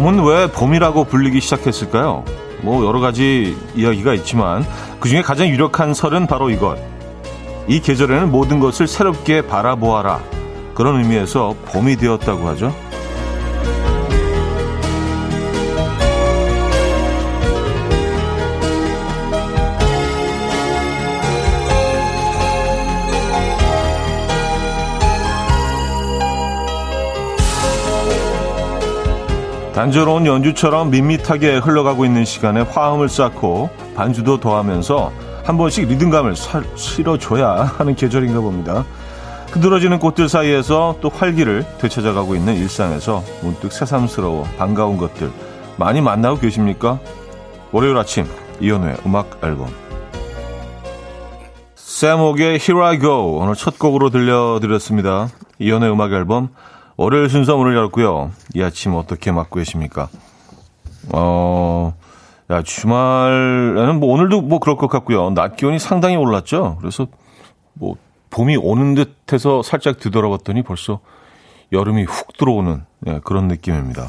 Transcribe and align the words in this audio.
봄은 0.00 0.24
왜 0.24 0.50
봄이라고 0.50 1.04
불리기 1.04 1.42
시작했을까요? 1.42 2.24
뭐 2.62 2.86
여러 2.86 3.00
가지 3.00 3.54
이야기가 3.76 4.14
있지만 4.14 4.64
그 4.98 5.10
중에 5.10 5.20
가장 5.20 5.46
유력한 5.48 5.92
설은 5.92 6.26
바로 6.26 6.48
이것. 6.48 6.78
이 7.68 7.80
계절에는 7.80 8.30
모든 8.30 8.60
것을 8.60 8.86
새롭게 8.86 9.42
바라보아라. 9.42 10.20
그런 10.72 11.00
의미에서 11.00 11.54
봄이 11.66 11.96
되었다고 11.96 12.48
하죠. 12.48 12.74
단조로운 29.74 30.26
연주처럼 30.26 30.90
밋밋하게 30.90 31.58
흘러가고 31.58 32.04
있는 32.04 32.24
시간에 32.24 32.62
화음을 32.62 33.08
쌓고 33.08 33.70
반주도 33.94 34.40
더하면서 34.40 35.12
한 35.44 35.56
번씩 35.56 35.88
리듬감을 35.88 36.36
사, 36.36 36.62
실어줘야 36.74 37.64
하는 37.78 37.94
계절인가 37.94 38.40
봅니다. 38.40 38.84
흐드러지는 39.52 39.98
꽃들 39.98 40.28
사이에서 40.28 40.96
또 41.00 41.08
활기를 41.08 41.64
되찾아가고 41.78 42.34
있는 42.34 42.56
일상에서 42.56 43.22
문득 43.42 43.72
새삼스러워 43.72 44.44
반가운 44.58 44.96
것들 44.96 45.30
많이 45.76 46.00
만나고 46.00 46.38
계십니까? 46.38 46.98
월요일 47.72 47.96
아침 47.96 48.26
이연우의 48.60 48.98
음악 49.06 49.38
앨범 49.42 49.68
샘옥의 51.74 52.58
Here 52.60 52.82
I 52.82 52.98
Go 53.00 53.38
오늘 53.38 53.54
첫 53.54 53.78
곡으로 53.78 54.10
들려드렸습니다. 54.10 55.28
이연우의 55.58 55.92
음악 55.92 56.12
앨범 56.12 56.50
월요일 57.00 57.30
순서 57.30 57.56
문을 57.56 57.74
열었고요. 57.74 58.30
이 58.54 58.62
아침 58.62 58.92
어떻게 58.94 59.32
맞고 59.32 59.58
계십니까? 59.58 60.10
어, 61.14 61.94
야, 62.50 62.60
주말에는 62.60 63.98
뭐 63.98 64.12
오늘도 64.12 64.42
뭐 64.42 64.58
그럴 64.58 64.76
것 64.76 64.88
같고요. 64.88 65.30
낮 65.30 65.56
기온이 65.56 65.78
상당히 65.78 66.16
올랐죠. 66.16 66.76
그래서 66.78 67.06
뭐 67.72 67.96
봄이 68.28 68.58
오는 68.58 68.94
듯 68.94 69.16
해서 69.32 69.62
살짝 69.62 69.98
뒤돌아봤더니 69.98 70.60
벌써 70.60 71.00
여름이 71.72 72.04
훅 72.04 72.36
들어오는 72.36 72.84
예, 73.06 73.20
그런 73.24 73.48
느낌입니다. 73.48 74.06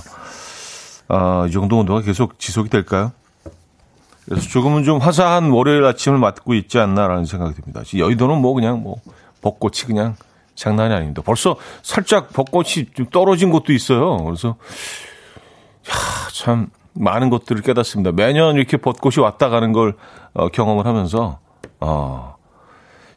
아, 1.07 1.45
이 1.47 1.51
정도 1.51 1.79
온도가 1.79 2.01
계속 2.01 2.39
지속이 2.39 2.67
될까요? 2.69 3.13
그래서 4.25 4.49
조금은 4.49 4.83
좀 4.83 4.97
화사한 4.97 5.51
월요일 5.51 5.85
아침을 5.85 6.17
맞고 6.17 6.55
있지 6.55 6.77
않나라는 6.77 7.23
생각이 7.23 7.53
듭니다. 7.55 7.83
여의도는 7.97 8.41
뭐 8.41 8.53
그냥 8.53 8.83
뭐 8.83 8.97
벚꽃이 9.41 9.83
그냥 9.87 10.17
장난이 10.55 10.93
아닙니다. 10.93 11.21
벌써 11.25 11.55
살짝 11.81 12.33
벚꽃이 12.33 12.91
좀 12.93 13.05
떨어진 13.07 13.51
곳도 13.51 13.73
있어요. 13.73 14.17
그래서 14.23 14.49
야, 15.89 15.93
참 16.33 16.67
많은 16.93 17.29
것들을 17.29 17.61
깨닫습니다. 17.61 18.11
매년 18.11 18.55
이렇게 18.55 18.77
벚꽃이 18.77 19.15
왔다 19.19 19.49
가는 19.49 19.71
걸 19.71 19.95
어, 20.33 20.49
경험을 20.49 20.85
하면서 20.85 21.39
어, 21.79 22.35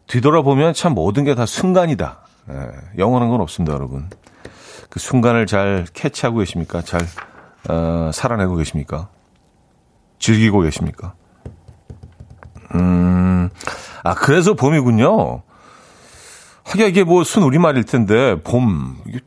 뒤돌아보면 0.07 0.75
참 0.75 0.95
모든 0.95 1.25
게 1.25 1.35
다 1.35 1.45
순간이다. 1.47 2.21
예, 2.51 2.55
영원한 2.99 3.31
건 3.31 3.41
없습니다, 3.41 3.73
여러분. 3.75 4.09
그 4.91 5.01
순간을 5.01 5.47
잘 5.47 5.87
캐치하고 5.93 6.39
계십니까? 6.39 6.83
잘 6.83 7.01
어, 7.69 8.11
살아내고 8.13 8.57
계십니까? 8.57 9.09
즐기고 10.19 10.61
계십니까? 10.61 11.15
음, 12.75 13.49
아 14.03 14.15
그래서 14.15 14.55
봄이군요. 14.55 15.43
하긴 16.65 16.89
이게 16.89 17.05
뭐 17.05 17.23
순 17.25 17.43
우리말일 17.43 17.85
텐데 17.85 18.41
봄 18.43 18.97
이게, 19.07 19.21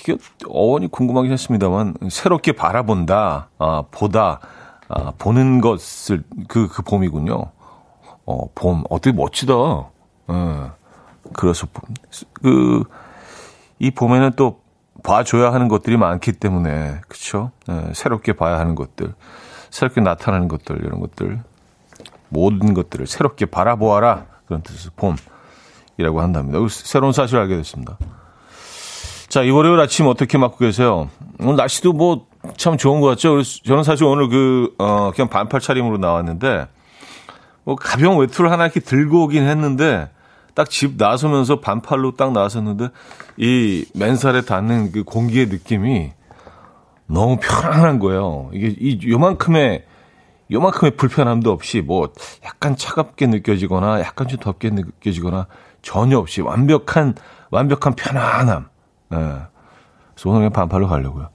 이게 0.00 0.16
어원이 0.48 0.88
궁금하긴 0.88 1.32
했습니다만 1.32 1.94
새롭게 2.10 2.52
바라본다, 2.52 3.48
아, 3.58 3.84
보다, 3.90 4.40
아, 4.88 5.12
보는 5.18 5.60
것을 5.60 6.22
그, 6.48 6.68
그 6.68 6.82
봄이군요. 6.82 7.42
어, 8.26 8.46
봄 8.54 8.84
어떻게 8.90 9.12
멋지다. 9.12 9.54
예. 10.30 10.70
그래서 11.32 11.66
그 12.34 12.84
이 13.80 13.90
봄에는 13.90 14.32
또 14.36 14.60
봐줘야 15.02 15.52
하는 15.52 15.68
것들이 15.68 15.96
많기 15.96 16.32
때문에 16.32 17.00
그렇죠. 17.08 17.50
예, 17.70 17.92
새롭게 17.94 18.34
봐야 18.34 18.58
하는 18.58 18.74
것들, 18.74 19.14
새롭게 19.70 20.02
나타나는 20.02 20.48
것들 20.48 20.84
이런 20.84 21.00
것들 21.00 21.40
모든 22.28 22.74
것들을 22.74 23.06
새롭게 23.06 23.46
바라보아라 23.46 24.26
그런 24.46 24.62
뜻에서 24.62 24.90
봄. 24.94 25.16
이라고 26.00 26.20
한답니다. 26.20 26.58
새로운 26.68 27.12
사실을 27.12 27.42
알게 27.42 27.56
됐습니다. 27.56 27.98
자, 29.28 29.42
이 29.42 29.50
월요일 29.50 29.78
아침 29.80 30.06
어떻게 30.06 30.38
맞고 30.38 30.58
계세요? 30.58 31.08
오늘 31.38 31.56
날씨도 31.56 31.92
뭐 31.92 32.30
참 32.56 32.76
좋은 32.76 33.00
것 33.00 33.08
같죠? 33.08 33.42
저는 33.42 33.82
사실 33.82 34.04
오늘 34.04 34.28
그, 34.28 34.74
어, 34.78 35.10
그냥 35.14 35.28
반팔 35.28 35.60
차림으로 35.60 35.98
나왔는데, 35.98 36.68
뭐 37.64 37.76
가벼운 37.76 38.18
외투를 38.18 38.50
하나 38.50 38.64
이렇게 38.64 38.80
들고 38.80 39.24
오긴 39.24 39.46
했는데, 39.46 40.10
딱 40.54 40.68
집 40.68 40.94
나서면서 40.96 41.60
반팔로 41.60 42.16
딱 42.16 42.32
나왔었는데, 42.32 42.88
이 43.36 43.84
맨살에 43.94 44.42
닿는 44.42 44.92
그 44.92 45.04
공기의 45.04 45.46
느낌이 45.46 46.12
너무 47.06 47.36
편안한 47.40 47.98
거예요. 47.98 48.50
이게 48.52 48.74
이 48.78 48.98
요만큼의 49.10 49.84
요만큼의 50.50 50.96
불편함도 50.96 51.50
없이 51.52 51.80
뭐 51.80 52.08
약간 52.44 52.74
차갑게 52.76 53.26
느껴지거나 53.26 54.00
약간 54.00 54.26
좀 54.28 54.38
덥게 54.40 54.70
느껴지거나 54.70 55.46
전혀 55.82 56.18
없이 56.18 56.40
완벽한 56.40 57.14
완벽한 57.50 57.94
편안함. 57.94 58.68
예. 59.12 59.16
그래서 59.16 60.28
오늘 60.28 60.40
그냥 60.40 60.52
반팔로 60.52 60.88
가려고요. 60.88 61.30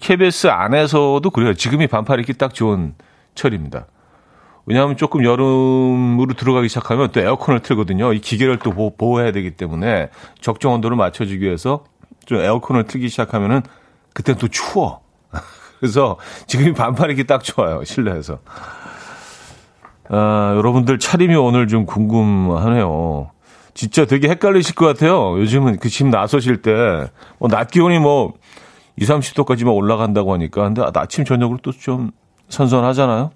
KBS 0.00 0.48
안에서도 0.48 1.28
그래요. 1.30 1.54
지금이 1.54 1.86
반팔 1.86 2.20
입기 2.20 2.32
딱 2.34 2.54
좋은 2.54 2.94
철입니다. 3.34 3.86
왜냐하면 4.66 4.96
조금 4.96 5.24
여름으로 5.24 6.34
들어가기 6.34 6.68
시작하면 6.68 7.10
또 7.12 7.20
에어컨을 7.20 7.60
틀거든요. 7.60 8.12
이 8.14 8.20
기계를 8.20 8.58
또 8.58 8.70
보호 8.72 9.20
해야 9.20 9.30
되기 9.30 9.50
때문에 9.50 10.08
적정 10.40 10.72
온도를 10.72 10.96
맞춰주기 10.96 11.44
위해서 11.44 11.84
좀 12.24 12.38
에어컨을 12.38 12.84
틀기 12.84 13.08
시작하면은 13.08 13.62
그때는 14.14 14.38
또 14.38 14.48
추워. 14.48 15.02
그래서 15.80 16.16
지금이 16.46 16.72
반팔 16.72 17.10
입기 17.10 17.24
딱 17.24 17.44
좋아요. 17.44 17.84
실내에서. 17.84 18.38
아, 20.08 20.54
여러분들 20.56 20.98
차림이 20.98 21.34
오늘 21.34 21.66
좀 21.68 21.86
궁금하네요. 21.86 23.30
진짜 23.74 24.04
되게 24.04 24.28
헷갈리실 24.28 24.74
것 24.74 24.86
같아요. 24.86 25.38
요즘은 25.38 25.78
그 25.78 25.88
집 25.88 26.06
나서실 26.06 26.62
때, 26.62 27.06
뭐, 27.38 27.48
낮 27.48 27.70
기온이 27.70 27.98
뭐, 27.98 28.34
20, 28.96 29.16
30도까지 29.16 29.64
만 29.64 29.74
올라간다고 29.74 30.32
하니까. 30.32 30.62
근데 30.62 30.82
아침, 30.94 31.24
저녁으로 31.24 31.58
또 31.62 31.72
좀 31.72 32.10
선선하잖아요? 32.48 33.30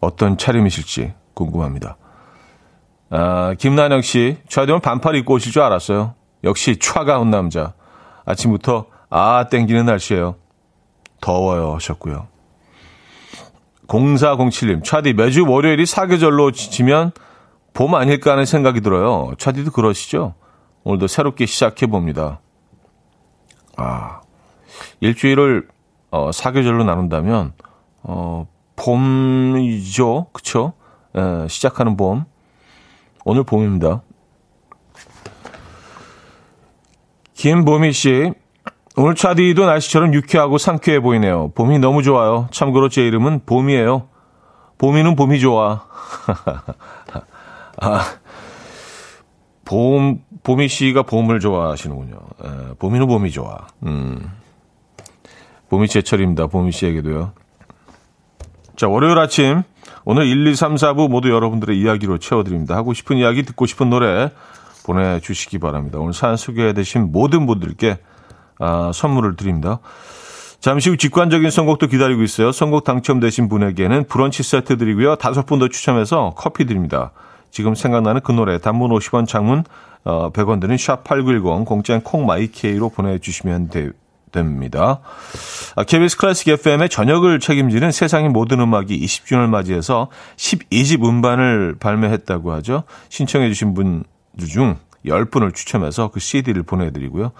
어떤 0.00 0.36
차림이실지 0.36 1.14
궁금합니다. 1.32 1.96
아, 3.10 3.54
김난영 3.58 4.02
씨, 4.02 4.36
저희들은 4.48 4.80
반팔 4.80 5.14
입고 5.16 5.34
오실 5.34 5.52
줄 5.52 5.62
알았어요. 5.62 6.14
역시 6.42 6.76
차가운 6.78 7.30
남자. 7.30 7.72
아침부터 8.26 8.86
아, 9.08 9.46
땡기는 9.50 9.86
날씨예요. 9.86 10.34
더워요 11.20 11.74
하셨고요. 11.74 12.26
0407님, 13.86 14.82
차디 14.84 15.12
매주 15.14 15.44
월요일이 15.46 15.86
사계절로 15.86 16.50
지치면 16.50 17.12
봄 17.72 17.94
아닐까 17.94 18.32
하는 18.32 18.44
생각이 18.44 18.80
들어요. 18.80 19.32
차디도 19.38 19.72
그러시죠? 19.72 20.34
오늘도 20.84 21.06
새롭게 21.06 21.46
시작해 21.46 21.86
봅니다. 21.86 22.40
아, 23.76 24.20
일주일을 25.00 25.68
어, 26.10 26.30
사계절로 26.32 26.84
나눈다면 26.84 27.52
어, 28.02 28.46
봄이죠, 28.76 30.28
그쵸? 30.32 30.74
에, 31.16 31.48
시작하는 31.48 31.96
봄. 31.96 32.24
오늘 33.24 33.44
봄입니다. 33.44 34.02
김보미 37.34 37.92
씨, 37.92 38.32
오늘 38.96 39.14
차디도 39.16 39.66
날씨처럼 39.66 40.14
유쾌하고 40.14 40.58
상쾌해 40.58 41.00
보이네요. 41.00 41.50
봄이 41.54 41.80
너무 41.80 42.02
좋아요. 42.02 42.46
참고로 42.52 42.88
제 42.88 43.02
이름은 43.02 43.40
봄이에요. 43.44 44.08
봄이는 44.78 45.16
봄이 45.16 45.40
좋아. 45.40 45.86
아, 47.80 48.04
봄, 49.64 50.20
봄이 50.44 50.68
씨가 50.68 51.02
봄을 51.02 51.40
좋아하시는군요. 51.40 52.16
에, 52.44 52.74
봄이는 52.78 53.08
봄이 53.08 53.32
좋아. 53.32 53.66
음. 53.84 54.30
봄이 55.70 55.88
제철입니다. 55.88 56.46
봄이 56.46 56.70
씨에게도요. 56.70 57.32
자, 58.76 58.88
월요일 58.88 59.18
아침. 59.18 59.62
오늘 60.04 60.26
1, 60.26 60.46
2, 60.46 60.54
3, 60.54 60.76
4부 60.76 61.08
모두 61.08 61.30
여러분들의 61.30 61.76
이야기로 61.80 62.18
채워드립니다. 62.18 62.76
하고 62.76 62.94
싶은 62.94 63.16
이야기, 63.16 63.42
듣고 63.42 63.66
싶은 63.66 63.90
노래 63.90 64.30
보내주시기 64.84 65.58
바랍니다. 65.58 65.98
오늘 65.98 66.12
사연 66.12 66.36
소개되신 66.36 67.10
모든 67.10 67.46
분들께 67.46 67.98
아, 68.64 68.90
선물을 68.94 69.36
드립니다. 69.36 69.78
잠시 70.58 70.88
후 70.88 70.96
직관적인 70.96 71.50
선곡도 71.50 71.88
기다리고 71.88 72.22
있어요. 72.22 72.50
선곡 72.50 72.84
당첨되신 72.84 73.50
분에게는 73.50 74.06
브런치 74.06 74.42
세트 74.42 74.78
드리고요. 74.78 75.16
다섯 75.16 75.44
분 75.44 75.58
더 75.58 75.68
추첨해서 75.68 76.32
커피 76.34 76.64
드립니다. 76.64 77.10
지금 77.50 77.74
생각나는 77.74 78.22
그 78.22 78.32
노래 78.32 78.56
단문 78.58 78.90
50원 78.90 79.28
장문 79.28 79.64
어, 80.04 80.30
100원 80.32 80.60
드는 80.60 80.76
샵8910 80.76 81.66
공짜인 81.66 82.00
콩마이케이로 82.00 82.88
보내주시면 82.88 83.68
되, 83.68 83.90
됩니다. 84.32 85.00
KBS 85.86 86.16
클래식 86.16 86.48
FM의 86.48 86.88
저녁을 86.88 87.40
책임지는 87.40 87.92
세상의 87.92 88.30
모든 88.30 88.60
음악이 88.60 88.98
20주년을 88.98 89.48
맞이해서 89.48 90.08
12집 90.36 91.04
음반을 91.06 91.76
발매했다고 91.78 92.52
하죠. 92.54 92.84
신청해 93.10 93.48
주신 93.48 93.74
분들 93.74 94.48
중 94.48 94.76
10분을 95.06 95.54
추첨해서 95.54 96.08
그 96.08 96.20
CD를 96.20 96.62
보내드리고요. 96.62 97.32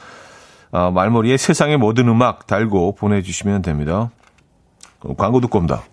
아, 0.76 0.90
말머리에 0.90 1.36
세상의 1.36 1.76
모든 1.76 2.08
음악 2.08 2.48
달고 2.48 2.96
보내주시면 2.96 3.62
됩니다. 3.62 4.10
광고 5.16 5.40
듣고 5.40 5.58
옵니다. 5.58 5.84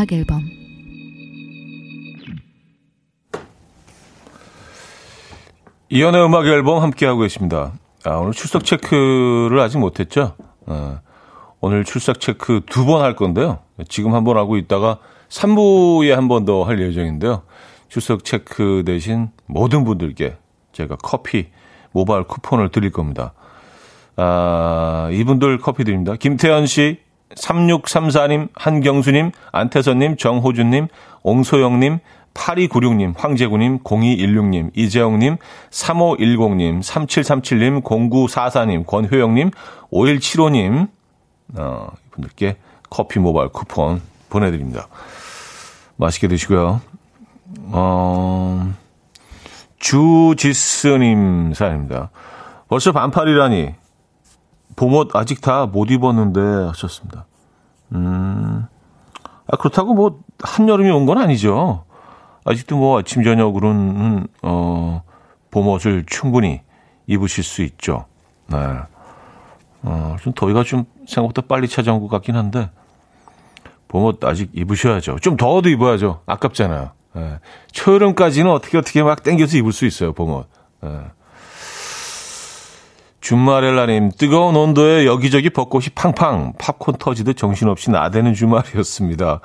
음악 0.00 0.12
앨범 0.12 0.40
이연의 5.90 6.24
음악 6.24 6.46
앨범 6.46 6.82
함께하고 6.82 7.20
계십니다. 7.20 7.72
아, 8.04 8.12
오늘 8.12 8.32
출석 8.32 8.64
체크를 8.64 9.60
아직 9.60 9.78
못했죠? 9.78 10.36
아, 10.66 11.00
오늘 11.60 11.84
출석 11.84 12.20
체크 12.20 12.62
두 12.70 12.86
번 12.86 13.02
할 13.02 13.14
건데요. 13.16 13.58
지금 13.88 14.14
한 14.14 14.24
번 14.24 14.36
하고 14.38 14.56
있다가 14.56 14.98
3부에 15.28 16.10
한 16.14 16.28
번 16.28 16.44
더 16.46 16.64
할 16.64 16.80
예정인데요. 16.80 17.42
출석 17.88 18.24
체크 18.24 18.82
대신 18.86 19.30
모든 19.46 19.84
분들께 19.84 20.36
제가 20.72 20.96
커피 20.96 21.48
모바일 21.92 22.22
쿠폰을 22.24 22.70
드릴 22.70 22.90
겁니다. 22.90 23.34
아, 24.16 25.08
이분들 25.12 25.58
커피 25.58 25.84
드립니다. 25.84 26.14
김태현 26.14 26.66
씨, 26.66 27.00
3634님, 27.36 28.48
한경수님, 28.54 29.32
안태선님, 29.52 30.16
정호준님, 30.16 30.88
옹소영님, 31.22 31.98
8296님, 32.34 33.14
황재구님, 33.16 33.80
0216님, 33.80 34.70
이재영님, 34.74 35.36
3510님, 35.70 36.80
3737님, 36.80 37.82
0944님, 37.82 38.86
권효영님, 38.86 39.50
5175님, 39.92 40.88
어, 41.56 41.88
이분들께 42.08 42.56
커피 42.88 43.18
모바일 43.18 43.48
쿠폰 43.48 44.00
보내드립니다. 44.28 44.86
맛있게 45.96 46.28
드시고요. 46.28 46.80
어, 47.72 48.74
주지스님 49.78 51.54
사연입니다. 51.54 52.10
벌써 52.68 52.92
반팔이라니 52.92 53.74
봄옷 54.76 55.14
아직 55.14 55.40
다 55.40 55.66
못 55.66 55.90
입었는데 55.90 56.40
하셨습니다. 56.68 57.26
음, 57.92 58.66
아, 59.46 59.56
그렇다고 59.56 59.94
뭐 59.94 60.20
한여름이 60.42 60.90
온 60.90 61.06
건 61.06 61.18
아니죠. 61.18 61.84
아직도 62.44 62.76
뭐 62.78 62.98
아침 62.98 63.22
저녁으로는 63.22 64.26
어, 64.42 65.02
봄옷을 65.50 66.04
충분히 66.06 66.62
입으실 67.06 67.44
수 67.44 67.62
있죠. 67.62 68.06
네. 68.48 68.56
어, 69.82 70.16
좀 70.22 70.32
더위가 70.32 70.62
좀 70.64 70.84
생각보다 71.06 71.42
빨리 71.46 71.68
찾아온 71.68 72.00
것 72.00 72.08
같긴 72.08 72.36
한데 72.36 72.70
봄옷 73.88 74.24
아직 74.24 74.50
입으셔야죠. 74.54 75.18
좀 75.18 75.36
더워도 75.36 75.68
입어야죠. 75.68 76.20
아깝잖아요. 76.26 76.90
네. 77.14 77.38
초여름까지는 77.72 78.50
어떻게 78.50 78.78
어떻게 78.78 79.02
막 79.02 79.22
땡겨서 79.22 79.56
입을 79.58 79.72
수 79.72 79.84
있어요. 79.84 80.12
봄옷. 80.12 80.46
네. 80.82 81.00
주말엘라님, 83.20 84.12
뜨거운 84.16 84.56
온도에 84.56 85.04
여기저기 85.06 85.50
벚꽃이 85.50 85.86
팡팡, 85.94 86.54
팝콘 86.58 86.96
터지듯 86.98 87.36
정신없이 87.36 87.90
나대는 87.90 88.34
주말이었습니다. 88.34 89.40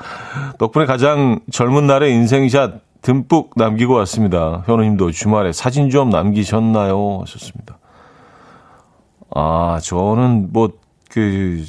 덕분에 0.58 0.86
가장 0.86 1.40
젊은 1.52 1.86
날의 1.86 2.14
인생샷 2.14 3.02
듬뿍 3.02 3.52
남기고 3.56 3.94
왔습니다. 3.94 4.64
현우님도 4.66 5.12
주말에 5.12 5.52
사진 5.52 5.90
좀 5.90 6.10
남기셨나요? 6.10 7.20
하셨습니다. 7.22 7.78
아, 9.36 9.80
저는 9.84 10.54
뭐, 10.54 10.70
그, 11.12 11.66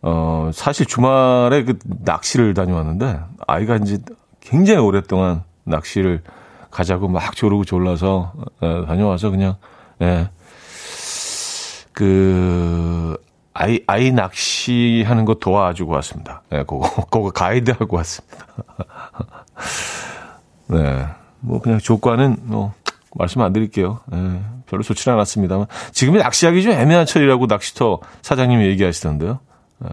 어, 0.00 0.50
사실 0.52 0.86
주말에 0.86 1.64
그 1.64 1.78
낚시를 1.84 2.54
다녀왔는데, 2.54 3.20
아이가 3.46 3.76
이제 3.76 3.98
굉장히 4.40 4.80
오랫동안 4.80 5.44
낚시를 5.64 6.22
가자고 6.70 7.06
막 7.06 7.36
조르고 7.36 7.64
졸라서, 7.64 8.32
에, 8.62 8.86
다녀와서 8.86 9.30
그냥, 9.30 9.56
예. 10.00 10.30
그, 11.92 13.16
아이, 13.54 13.80
아이 13.86 14.10
낚시하는 14.12 15.24
거 15.24 15.34
도와주고 15.34 15.92
왔습니다. 15.92 16.42
네, 16.50 16.64
그거, 16.64 16.80
그거 17.10 17.30
가이드하고 17.30 17.96
왔습니다. 17.96 18.46
네. 20.68 21.06
뭐, 21.40 21.60
그냥 21.60 21.78
조과는, 21.78 22.36
뭐, 22.44 22.72
말씀 23.14 23.42
안 23.42 23.52
드릴게요. 23.52 24.00
네, 24.06 24.40
별로 24.66 24.82
좋지는 24.82 25.16
않았습니다만. 25.16 25.66
지금이 25.92 26.18
낚시하기 26.18 26.62
좀 26.62 26.72
애매한 26.72 27.04
철이라고 27.04 27.46
낚시터 27.46 27.98
사장님이 28.22 28.64
얘기하시던데요. 28.66 29.38
네. 29.80 29.88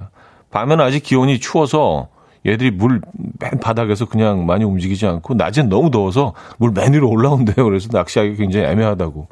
밤에는 0.51 0.83
아직 0.83 1.03
기온이 1.03 1.39
추워서 1.39 2.07
얘들이 2.45 2.71
물 2.71 3.01
맨 3.39 3.59
바닥에서 3.59 4.05
그냥 4.05 4.45
많이 4.45 4.63
움직이지 4.63 5.05
않고, 5.05 5.33
낮엔 5.33 5.67
너무 5.69 5.91
더워서 5.91 6.33
물 6.57 6.71
맨 6.71 6.93
위로 6.93 7.09
올라온대요. 7.09 7.65
그래서 7.65 7.89
낚시하기 7.91 8.35
굉장히 8.37 8.65
애매하다고. 8.67 9.27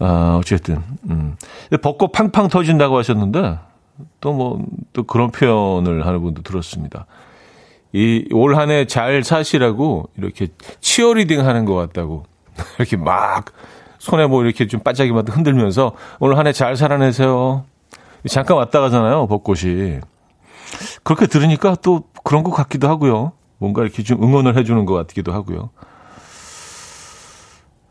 아, 0.00 0.38
어쨌든, 0.40 0.82
음. 1.10 1.36
벚꽃 1.82 2.12
팡팡 2.12 2.48
터진다고 2.48 2.96
하셨는데, 2.98 3.58
또 4.20 4.32
뭐, 4.32 4.64
또 4.94 5.02
그런 5.02 5.30
표현을 5.30 6.06
하는 6.06 6.22
분도 6.22 6.42
들었습니다. 6.42 7.06
이, 7.92 8.24
올 8.32 8.54
한 8.56 8.70
해 8.70 8.86
잘 8.86 9.22
사시라고, 9.22 10.08
이렇게 10.16 10.48
치어리딩 10.80 11.44
하는 11.46 11.64
것 11.66 11.74
같다고. 11.74 12.24
이렇게 12.78 12.96
막, 12.96 13.52
손에 13.98 14.26
뭐 14.26 14.42
이렇게 14.42 14.66
좀 14.66 14.80
반짝이만 14.80 15.28
흔들면서, 15.28 15.92
오늘 16.18 16.38
한 16.38 16.46
해 16.46 16.52
잘 16.52 16.76
살아내세요. 16.76 17.64
잠깐 18.28 18.56
왔다 18.56 18.80
가잖아요, 18.80 19.26
벚꽃이. 19.26 20.00
그렇게 21.02 21.26
들으니까 21.26 21.74
또 21.82 22.04
그런 22.24 22.42
것 22.42 22.52
같기도 22.52 22.88
하고요. 22.88 23.32
뭔가 23.58 23.82
이렇게 23.82 24.02
좀 24.02 24.22
응원을 24.22 24.56
해주는 24.56 24.84
것 24.86 24.94
같기도 24.94 25.32
하고요. 25.34 25.70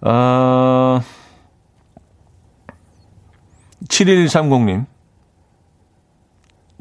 아, 0.01 1.01
7130님. 3.87 4.85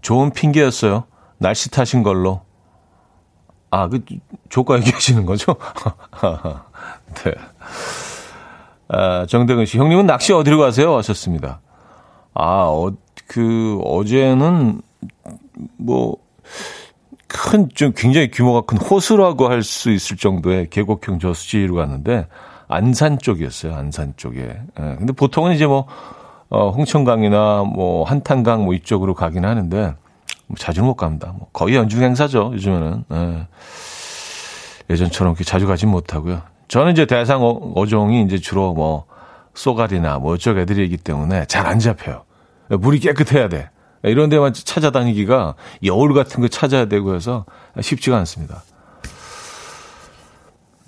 좋은 0.02 0.31
핑계였어요. 0.31 1.05
날씨 1.38 1.71
탓인 1.71 2.02
걸로. 2.02 2.43
아, 3.71 3.88
그, 3.88 4.00
조과 4.49 4.78
얘기하시는 4.78 5.25
거죠? 5.26 5.57
네. 7.25 7.33
아, 8.88 9.26
정대근 9.26 9.67
씨, 9.67 9.78
형님은 9.78 10.07
낚시 10.07 10.33
어디로 10.33 10.59
가세요? 10.59 10.97
하셨습니다. 10.97 11.61
아, 12.35 12.64
어, 12.69 12.93
그, 13.26 13.78
어제는, 13.85 14.81
뭐, 15.76 16.17
큰, 17.26 17.69
좀 17.75 17.93
굉장히 17.95 18.31
규모가 18.31 18.62
큰 18.62 18.78
호수라고 18.78 19.49
할 19.49 19.62
수 19.62 19.90
있을 19.90 20.17
정도의 20.17 20.71
계곡형 20.71 21.19
저수지로 21.19 21.75
갔는데, 21.75 22.26
안산 22.69 23.19
쪽이었어요, 23.19 23.75
안산 23.75 24.14
쪽에. 24.17 24.40
예, 24.40 24.97
근데 24.97 25.12
보통은 25.12 25.55
이제 25.55 25.67
뭐, 25.67 25.87
어, 26.50 26.71
홍천강이나 26.71 27.64
뭐 27.64 28.05
한탄강 28.05 28.64
뭐 28.64 28.75
이쪽으로 28.75 29.14
가긴 29.14 29.45
하는데 29.45 29.95
뭐 30.47 30.57
자주는 30.57 30.87
못 30.87 30.95
갑니다. 30.95 31.35
뭐 31.37 31.49
거의 31.52 31.75
연중 31.76 32.02
행사죠 32.02 32.50
요즘에는. 32.55 33.05
예. 33.12 33.47
예전처럼 34.90 35.35
그렇게 35.35 35.45
자주 35.45 35.67
가진 35.67 35.90
못하고요. 35.90 36.40
저는 36.69 36.93
이제 36.93 37.05
대상 37.07 37.43
어, 37.43 37.87
종이 37.87 38.23
이제 38.23 38.38
주로 38.38 38.73
뭐 38.73 39.05
쏘가리나 39.55 40.19
뭐 40.19 40.35
이쪽 40.37 40.57
애들이기 40.59 40.97
때문에 40.99 41.45
잘 41.47 41.67
안 41.67 41.78
잡혀요. 41.78 42.25
물이 42.71 43.00
깨끗해야 43.00 43.49
돼. 43.49 43.71
이런 44.05 44.28
데만 44.31 44.52
찾아다니기가 44.55 45.55
여울 45.85 46.14
같은 46.14 46.40
거 46.40 46.49
찾아야 46.49 46.85
되고 46.87 47.14
해서 47.14 47.45
쉽지가 47.81 48.17
않습니다. 48.19 48.62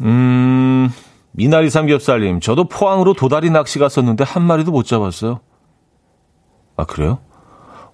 음, 0.03 0.91
미나리 1.33 1.69
삼겹살님, 1.69 2.41
저도 2.41 2.69
포항으로 2.69 3.13
도다리 3.15 3.51
낚시 3.51 3.79
갔었는데 3.79 4.25
한 4.25 4.43
마리도 4.43 4.71
못 4.71 4.85
잡았어요. 4.85 5.41
아, 6.77 6.85
그래요? 6.85 7.19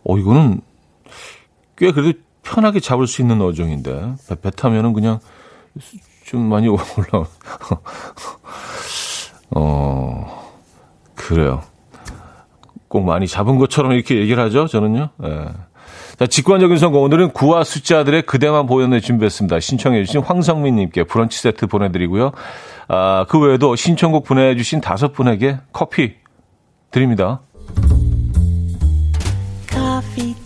어, 0.05 0.17
이거는 0.19 0.61
꽤 1.77 1.93
그래도 1.93 2.19
편하게 2.43 2.81
잡을 2.81 3.07
수 3.07 3.23
있는 3.23 3.43
어종인데. 3.43 4.15
배, 4.29 4.35
배 4.37 4.51
타면은 4.51 4.93
그냥 4.93 5.19
좀 6.25 6.43
많이 6.49 6.69
올라오. 6.69 7.27
어, 9.51 10.53
그래요. 11.15 11.63
꼭 12.89 13.05
많이 13.05 13.27
잡은 13.27 13.59
것처럼 13.59 13.93
이렇게 13.93 14.17
얘기를 14.17 14.43
하죠, 14.45 14.67
저는요. 14.69 15.11
예. 15.25 15.49
자, 16.19 16.27
직관적인 16.27 16.79
선거. 16.79 17.01
오늘은 17.01 17.33
구와 17.33 17.63
숫자들의 17.63 18.23
그대만 18.23 18.67
보였네 18.67 19.01
준비했습니다. 19.01 19.61
신청해주신 19.61 20.23
황성민님께 20.23 21.05
브런치 21.05 21.39
세트 21.41 21.67
보내드리고요. 21.67 22.33
아, 22.89 23.27
그 23.29 23.39
외에도 23.39 23.77
신청곡 23.77 24.25
보내주신 24.25 24.81
다섯 24.81 25.13
분에게 25.13 25.59
커피 25.73 26.15
드립니다. 26.91 27.41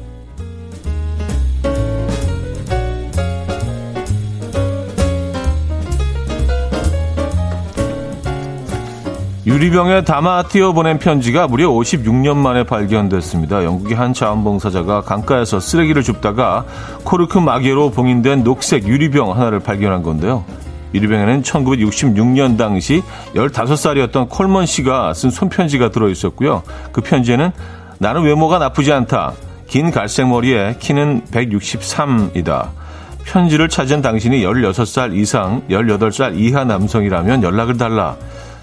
유리병에 9.51 10.05
담아 10.05 10.43
띄어보낸 10.43 10.97
편지가 10.97 11.47
무려 11.47 11.69
56년 11.71 12.37
만에 12.37 12.63
발견됐습니다. 12.63 13.65
영국의 13.65 13.97
한 13.97 14.13
자원봉사자가 14.13 15.01
강가에서 15.01 15.59
쓰레기를 15.59 16.03
줍다가 16.03 16.63
코르크 17.03 17.37
마개로 17.37 17.91
봉인된 17.91 18.45
녹색 18.45 18.87
유리병 18.87 19.35
하나를 19.35 19.59
발견한 19.59 20.03
건데요. 20.03 20.45
유리병에는 20.93 21.43
1966년 21.43 22.57
당시 22.57 23.03
15살이었던 23.35 24.29
콜먼 24.29 24.65
씨가 24.65 25.13
쓴 25.13 25.29
손편지가 25.29 25.91
들어있었고요. 25.91 26.63
그 26.93 27.01
편지에는 27.01 27.51
나는 27.97 28.23
외모가 28.23 28.57
나쁘지 28.57 28.93
않다. 28.93 29.33
긴 29.67 29.91
갈색 29.91 30.29
머리에 30.29 30.77
키는 30.79 31.23
163이다. 31.29 32.69
편지를 33.25 33.67
찾은 33.67 34.01
당신이 34.01 34.43
16살 34.43 35.13
이상, 35.13 35.61
18살 35.69 36.37
이하 36.37 36.63
남성이라면 36.63 37.43
연락을 37.43 37.75
달라. 37.75 38.15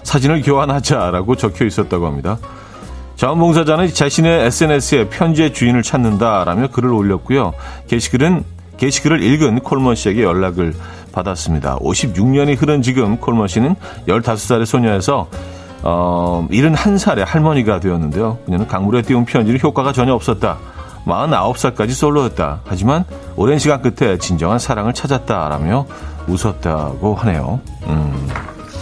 사진을 0.03 0.41
교환하자라고 0.41 1.35
적혀 1.35 1.65
있었다고 1.65 2.07
합니다. 2.07 2.37
자원봉사자는 3.15 3.93
자신의 3.93 4.45
SNS에 4.45 5.09
편지의 5.09 5.53
주인을 5.53 5.83
찾는다라며 5.83 6.67
글을 6.69 6.89
올렸고요. 6.91 7.53
게시글은 7.87 8.43
게시글을 8.77 9.21
읽은 9.21 9.59
콜먼 9.59 9.95
씨에게 9.95 10.23
연락을 10.23 10.73
받았습니다. 11.11 11.77
56년이 11.79 12.59
흐른 12.59 12.81
지금 12.81 13.17
콜먼 13.17 13.47
씨는 13.47 13.75
15살의 14.07 14.65
소녀에서 14.65 15.27
어, 15.81 16.47
71살의 16.49 17.25
할머니가 17.25 17.79
되었는데요. 17.79 18.37
그녀는 18.45 18.67
강물에 18.67 19.01
띄운 19.01 19.25
편지는 19.25 19.59
효과가 19.61 19.91
전혀 19.91 20.13
없었다. 20.13 20.57
49살까지 21.05 21.91
솔로였다. 21.91 22.61
하지만 22.65 23.03
오랜 23.35 23.59
시간 23.59 23.81
끝에 23.81 24.17
진정한 24.17 24.59
사랑을 24.59 24.93
찾았다라며 24.93 25.85
웃었다고 26.27 27.15
하네요. 27.15 27.59
음, 27.87 28.29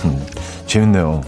음 0.06 0.26
재밌네요. 0.68 1.22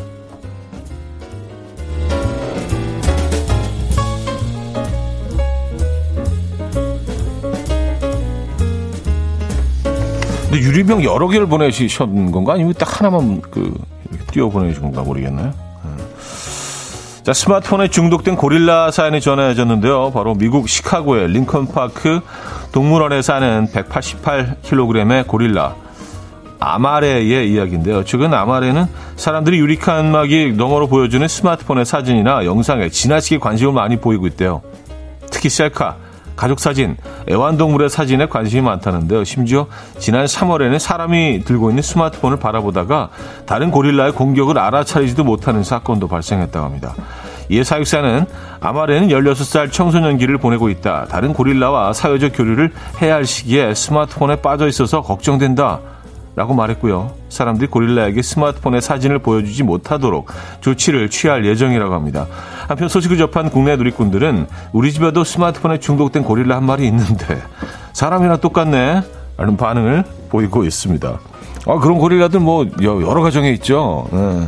근데 10.43 10.63
유리병 10.63 11.03
여러 11.03 11.27
개를 11.27 11.48
보내주신 11.48 12.31
건가? 12.31 12.53
아니면 12.53 12.74
딱 12.77 13.00
하나만 13.00 13.41
그 13.50 13.74
띄워 14.31 14.50
보내주신 14.50 14.81
건가 14.81 15.01
모르겠네요. 15.03 15.46
네. 15.48 16.03
자, 17.24 17.34
스마트폰에 17.34 17.89
중독된 17.89 18.36
고릴라 18.36 18.89
사연이 18.91 19.22
전해졌는데요. 19.22 20.12
바로 20.12 20.34
미국 20.34 20.67
시카고의 20.67 21.29
링컨파크 21.29 22.22
동물원에 22.72 23.22
사는 23.22 23.67
188kg의 23.67 25.27
고릴라 25.27 25.75
아마레의 26.59 27.51
이야기인데요. 27.51 28.03
최근 28.03 28.33
아마레는 28.33 28.85
사람들이 29.15 29.57
유리칸 29.59 30.11
막이 30.11 30.53
너머로 30.57 30.87
보여주는 30.87 31.25
스마트폰의 31.27 31.85
사진이나 31.85 32.45
영상에 32.45 32.89
지나치게 32.89 33.39
관심을 33.39 33.73
많이 33.73 33.97
보이고 33.97 34.27
있대요. 34.27 34.61
특히 35.31 35.49
셀카, 35.49 35.95
가족 36.35 36.59
사진, 36.59 36.95
애완동물의 37.29 37.89
사진에 37.89 38.27
관심이 38.27 38.61
많다는데요. 38.61 39.23
심지어 39.23 39.67
지난 39.97 40.25
3월에는 40.25 40.79
사람이 40.79 41.43
들고 41.45 41.69
있는 41.69 41.81
스마트폰을 41.81 42.39
바라보다가 42.39 43.09
다른 43.45 43.71
고릴라의 43.71 44.13
공격을 44.13 44.57
알아차리지도 44.57 45.23
못하는 45.23 45.63
사건도 45.63 46.07
발생했다고 46.07 46.65
합니다. 46.65 46.95
이에 47.49 47.63
사육사는 47.63 48.25
아마레는 48.61 49.09
16살 49.09 49.71
청소년기를 49.71 50.37
보내고 50.37 50.69
있다. 50.69 51.07
다른 51.09 51.33
고릴라와 51.33 51.93
사회적 51.93 52.33
교류를 52.35 52.71
해야 53.01 53.15
할 53.15 53.25
시기에 53.25 53.73
스마트폰에 53.73 54.37
빠져 54.37 54.67
있어서 54.67 55.01
걱정된다. 55.01 55.79
라고 56.36 56.53
말했고요. 56.53 57.12
사람들이 57.29 57.67
고릴라에게 57.67 58.21
스마트폰의 58.21 58.81
사진을 58.81 59.19
보여주지 59.19 59.63
못하도록 59.63 60.27
조치를 60.62 61.09
취할 61.09 61.45
예정이라고 61.45 61.93
합니다. 61.93 62.27
한편 62.67 62.88
소식을 62.88 63.17
접한 63.17 63.50
국내 63.50 63.75
누리꾼들은 63.75 64.48
우리 64.71 64.93
집에도 64.93 65.24
스마트폰에 65.24 65.79
중독된 65.79 66.24
고릴라 66.24 66.55
한 66.55 66.63
마리 66.65 66.88
있는데 66.88 67.41
사람이랑 67.93 68.39
똑같네 68.39 69.03
라는 69.38 69.57
반응을 69.57 70.03
보이고 70.29 70.63
있습니다. 70.63 71.19
아, 71.65 71.79
그런 71.79 71.98
고릴라들 71.98 72.39
뭐 72.39 72.65
여러 72.81 73.21
가정에 73.21 73.51
있죠. 73.51 74.07
네. 74.12 74.48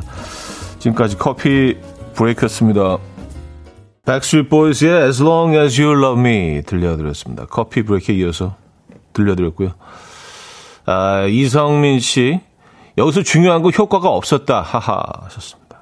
지금까지 0.79 1.17
coffee 1.17 1.77
break였습니다. 2.13 2.97
백스트리트 4.05 4.49
보이스의 4.49 5.05
As 5.05 5.21
Long 5.21 5.55
As 5.55 5.79
You 5.79 5.97
Love 5.97 6.19
Me 6.19 6.61
들려드렸습니다. 6.63 7.45
coffee 7.45 7.83
break에 7.83 8.15
이어서 8.15 8.55
들려드렸고요. 9.13 9.73
아, 10.85 11.25
이성민 11.25 11.99
씨, 11.99 12.39
여기서 12.97 13.23
중요한 13.23 13.61
거 13.61 13.69
효과가 13.69 14.09
없었다. 14.09 14.61
하하 14.61 15.01
하셨습니다. 15.23 15.81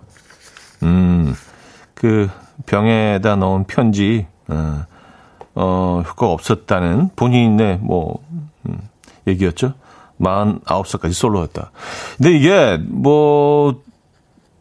음, 0.84 1.34
그 1.94 2.30
병에다 2.66 3.36
넣은 3.38 3.66
편지, 3.66 4.28
어, 4.48 4.86
어 5.56 6.04
효과가 6.08 6.32
없었다는 6.32 7.10
본인의 7.16 7.80
뭐, 7.82 8.20
음, 8.68 8.80
얘기였죠. 9.28 9.74
49살까지 10.20 11.14
솔로였다. 11.14 11.72
근데 12.18 12.32
이게 12.36 12.78
뭐, 12.88 13.82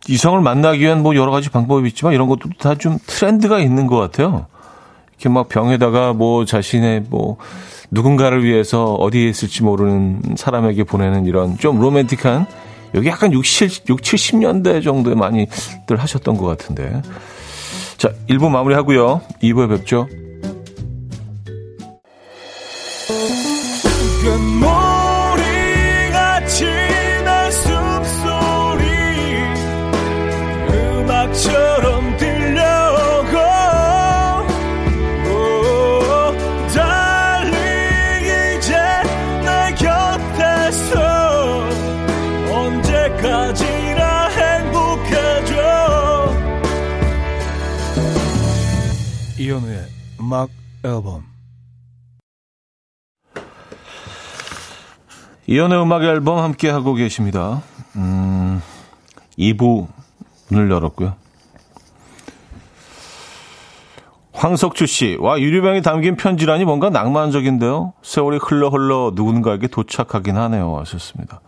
이성을 0.09 0.41
만나기 0.41 0.81
위한 0.81 1.03
뭐 1.03 1.15
여러 1.17 1.31
가지 1.31 1.51
방법이 1.51 1.87
있지만 1.89 2.15
이런 2.15 2.29
것도 2.29 2.49
다 2.59 2.75
좀 2.77 2.99
트렌드가 3.07 3.59
있는 3.59 3.87
것 3.87 3.97
같아요. 3.97 4.47
이렇게 5.11 5.29
막 5.29 5.49
병에다가 5.49 6.13
뭐 6.15 6.45
자신의 6.45 7.07
뭐, 7.11 7.37
누군가를 7.91 8.45
위해서 8.45 8.95
어디에 8.95 9.29
있을지 9.29 9.63
모르는 9.63 10.23
사람에게 10.37 10.85
보내는 10.85 11.27
이런 11.27 11.57
좀 11.59 11.81
로맨틱한 11.81 12.47
여기 12.95 13.09
약간 13.09 13.33
60, 13.33 13.89
60 13.89 14.33
70년대 14.33 14.83
정도에 14.83 15.15
많이들 15.15 15.97
하셨던 15.97 16.37
것 16.37 16.47
같은데. 16.47 17.03
자, 17.97 18.13
1부 18.29 18.49
마무리하고요. 18.51 19.21
2부에 19.43 19.69
뵙죠. 19.69 20.09
음악 50.29 50.51
앨범 50.85 51.25
이연의 55.47 55.81
음악 55.81 56.05
앨범 56.05 56.37
함께 56.41 56.69
하고 56.69 56.93
계십니다. 56.93 57.63
음, 57.97 58.61
2부 59.39 59.87
문을 60.51 60.71
열었고요. 60.71 61.15
황석주 64.35 64.85
씨, 64.85 65.17
와, 65.19 65.41
유리병에 65.41 65.81
담긴 65.81 66.17
편지라니 66.17 66.67
뭔가 66.67 66.91
낭만적인데요? 66.91 67.95
세월이 68.03 68.39
흘러 68.43 68.69
흘러 68.69 69.13
누군가에게 69.15 69.69
도착하긴 69.69 70.37
하네요. 70.37 70.77
하셨습니다. 70.81 71.41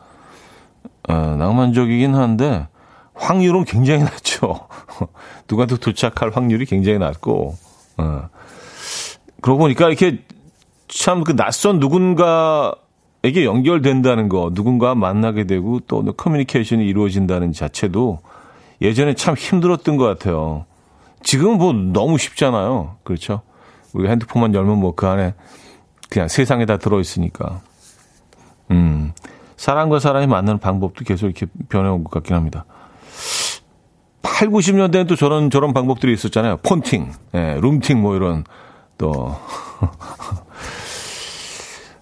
어, 1.06 1.12
낭만적이긴 1.12 2.14
한데, 2.14 2.66
확률은 3.12 3.66
굉장히 3.66 4.04
낮죠. 4.04 4.68
누구한테 5.50 5.76
도착할 5.76 6.30
확률이 6.30 6.64
굉장히 6.64 6.98
낮고, 6.98 7.58
어, 7.98 8.30
그러고 9.40 9.60
보니까 9.60 9.88
이렇게 9.88 10.18
참 10.88 11.22
그 11.24 11.36
낯선 11.36 11.78
누군가에게 11.78 13.44
연결된다는 13.44 14.28
거, 14.28 14.50
누군가 14.52 14.94
만나게 14.94 15.44
되고 15.44 15.80
또 15.86 16.02
커뮤니케이션이 16.12 16.86
이루어진다는 16.86 17.52
자체도 17.52 18.18
예전에 18.82 19.14
참 19.14 19.34
힘들었던 19.34 19.96
것 19.96 20.04
같아요. 20.04 20.64
지금은 21.22 21.58
뭐 21.58 21.72
너무 21.72 22.18
쉽잖아요. 22.18 22.96
그렇죠? 23.04 23.42
우리 23.92 24.08
핸드폰만 24.08 24.54
열면 24.54 24.78
뭐 24.78 24.94
그 24.96 25.06
안에 25.06 25.34
그냥 26.08 26.26
세상에 26.28 26.66
다 26.66 26.76
들어있으니까. 26.76 27.60
음, 28.72 29.12
사람과 29.56 30.00
사람이 30.00 30.26
만나는 30.26 30.58
방법도 30.58 31.04
계속 31.04 31.26
이렇게 31.26 31.46
변해온 31.68 32.02
것 32.02 32.10
같긴 32.10 32.34
합니다. 32.34 32.64
8, 34.22 34.48
90년대엔 34.48 35.06
또 35.06 35.14
저런, 35.16 35.50
저런 35.50 35.72
방법들이 35.72 36.12
있었잖아요. 36.14 36.58
폰팅, 36.58 37.12
예, 37.34 37.58
룸팅 37.60 38.00
뭐 38.00 38.16
이런, 38.16 38.44
또, 39.00 39.34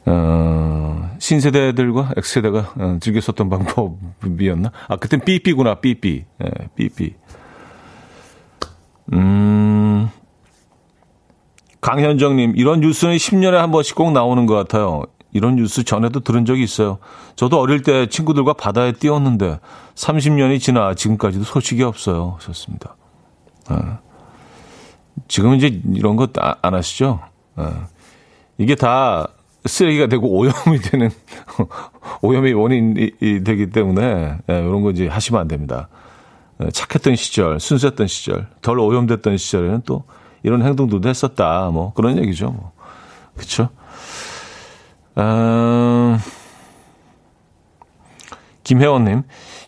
어, 0.04 1.10
신세대들과 1.20 2.14
X세대가 2.16 2.72
어, 2.76 2.98
즐겨 3.00 3.20
썼던 3.20 3.48
방법이었나? 3.48 4.72
아, 4.88 4.96
그땐 4.96 5.20
삐삐구나, 5.20 5.76
삐삐. 5.76 6.24
예, 6.42 6.50
삐삐. 6.74 7.14
음, 9.12 10.10
강현정님, 11.80 12.54
이런 12.56 12.80
뉴스는 12.80 13.14
10년에 13.14 13.52
한 13.52 13.70
번씩 13.70 13.94
꼭 13.94 14.10
나오는 14.10 14.46
것 14.46 14.54
같아요. 14.56 15.04
이런 15.30 15.54
뉴스 15.54 15.84
전에도 15.84 16.18
들은 16.18 16.44
적이 16.44 16.64
있어요. 16.64 16.98
저도 17.36 17.60
어릴 17.60 17.82
때 17.84 18.08
친구들과 18.08 18.54
바다에 18.54 18.90
뛰었는데 18.90 19.60
30년이 19.94 20.58
지나 20.58 20.94
지금까지도 20.94 21.44
소식이 21.44 21.84
없어요. 21.84 22.34
하셨습니다. 22.38 22.96
어. 23.70 24.07
지금은 25.26 25.56
이제 25.56 25.80
이런 25.94 26.16
것 26.16 26.30
안 26.36 26.74
하시죠? 26.74 27.20
어. 27.56 27.86
이게 28.58 28.74
다 28.74 29.28
쓰레기가 29.64 30.06
되고 30.06 30.28
오염이 30.36 30.78
되는 30.82 31.10
오염의 32.22 32.54
원인이 32.54 33.42
되기 33.44 33.70
때문에 33.70 34.38
예, 34.48 34.58
이런 34.60 34.82
거 34.82 34.90
이제 34.90 35.06
하시면 35.08 35.40
안 35.40 35.48
됩니다. 35.48 35.88
예, 36.62 36.70
착했던 36.70 37.16
시절, 37.16 37.60
순수했던 37.60 38.06
시절, 38.06 38.48
덜 38.62 38.78
오염됐던 38.78 39.36
시절에는 39.36 39.82
또 39.86 40.04
이런 40.42 40.62
행동도 40.62 41.00
했었다. 41.08 41.70
뭐 41.72 41.92
그런 41.94 42.18
얘기죠. 42.18 42.50
뭐. 42.50 42.72
그렇죠? 43.34 43.68
아, 45.14 46.18
김혜원님, 48.68 49.22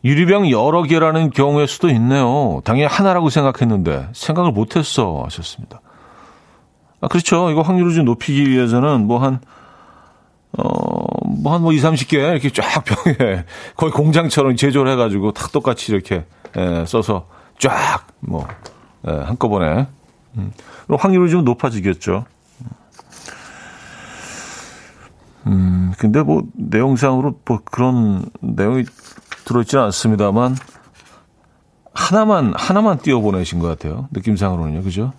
유리병 0.05 0.51
여러 0.51 0.83
개라는 0.83 1.31
경우의 1.31 1.67
수도 1.69 1.89
있네요. 1.89 2.61
당연히 2.65 2.87
하나라고 2.87 3.31
생각했는데 3.31 4.09
생각을 4.13 4.53
못했어 4.53 5.23
하셨습니다. 5.25 5.81
아 7.01 7.09
그렇죠. 7.09 7.49
이거 7.51 7.63
확률을 7.63 7.95
좀 7.95 8.05
높이기 8.05 8.51
위해서는 8.51 9.07
뭐 9.07 9.19
한 9.21 9.41
어, 10.59 10.65
뭐 11.43 11.53
한 11.55 11.63
뭐 11.63 11.73
2, 11.73 11.79
30개 11.79 12.13
이렇게 12.15 12.51
쫙 12.51 12.85
병에 12.85 13.45
거의 13.75 13.91
공장처럼 13.91 14.57
제조를 14.57 14.93
해가지고 14.93 15.33
탁 15.33 15.51
똑같이 15.51 15.93
이렇게 15.93 16.27
예, 16.59 16.85
써서 16.87 17.27
쫙 17.59 18.07
뭐, 18.21 18.47
예, 19.09 19.13
한꺼번에. 19.13 19.87
음, 20.37 20.53
확률이 20.99 21.31
좀 21.31 21.45
높아지겠죠. 21.45 22.27
음, 25.47 25.93
근데 25.99 26.23
뭐 26.23 26.43
내용상으로 26.55 27.41
뭐 27.45 27.61
그런 27.65 28.25
내용이 28.41 28.85
들어있지는 29.45 29.85
않습니다만 29.85 30.57
하나만 31.93 32.53
하나만 32.57 32.99
띄워보내신 32.99 33.59
것 33.59 33.69
같아요. 33.69 34.09
느낌상으로는요, 34.13 34.83
그죠? 34.83 35.13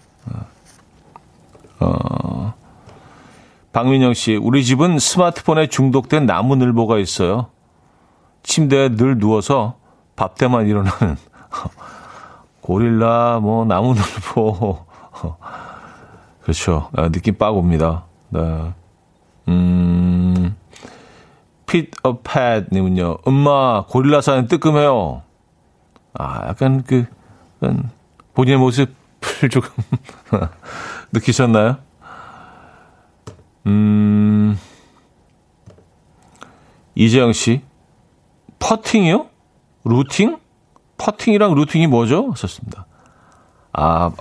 어, 1.80 1.86
어, 1.86 2.53
박민영 3.74 4.14
씨, 4.14 4.36
우리 4.36 4.64
집은 4.64 5.00
스마트폰에 5.00 5.68
중독된 5.68 6.25
나무늘보가 6.25 6.98
있어요. 7.00 7.48
침대에 8.44 8.90
늘 8.96 9.18
누워서 9.18 9.75
밥 10.16 10.36
때만 10.36 10.68
일어나는 10.68 11.18
고릴라, 12.62 13.40
뭐 13.42 13.66
나무늘보, 13.66 14.86
그렇죠. 16.42 16.90
아, 16.96 17.10
느낌 17.10 17.38
빡 17.38 17.55
옵니다. 17.55 18.05
네. 18.29 18.74
음, 19.48 20.56
핏어팻님은요, 21.66 23.20
엄마, 23.25 23.86
고릴라 23.86 24.22
사연 24.22 24.48
뜨끔해요. 24.48 25.24
아, 26.14 26.48
약간 26.48 26.84
그, 26.84 27.06
약간 27.62 27.90
본인의 28.34 28.60
모습을 28.60 28.94
조금 29.51 29.70
느끼셨나요? 31.12 31.77
음, 33.68 34.58
이재영 36.96 37.34
씨, 37.34 37.62
퍼팅이요? 38.60 39.27
루팅? 39.86 40.38
퍼팅이랑 40.98 41.56
루팅이 41.56 41.88
뭐죠? 41.88 42.34
썼습니다. 42.36 42.86
아, 43.74 44.12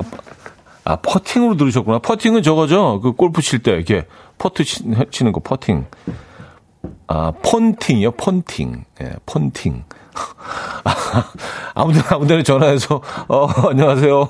아, 0.85 0.97
퍼팅으로 0.97 1.57
들으셨구나. 1.57 1.99
퍼팅은 1.99 2.43
저거죠. 2.43 3.01
그 3.01 3.13
골프 3.13 3.43
칠 3.43 3.63
때 3.63 3.73
이렇게 3.73 4.07
퍼트 4.41 4.65
치는 4.65 5.33
거 5.33 5.41
퍼팅. 5.41 5.85
아, 7.07 7.31
폰팅이요, 7.43 8.13
폰팅. 8.13 8.85
예, 9.03 9.13
폰팅. 9.27 9.85
아무데나 11.75 12.07
아무데나 12.13 12.43
전화해서 12.43 13.03
어, 13.29 13.47
안녕하세요. 13.69 14.29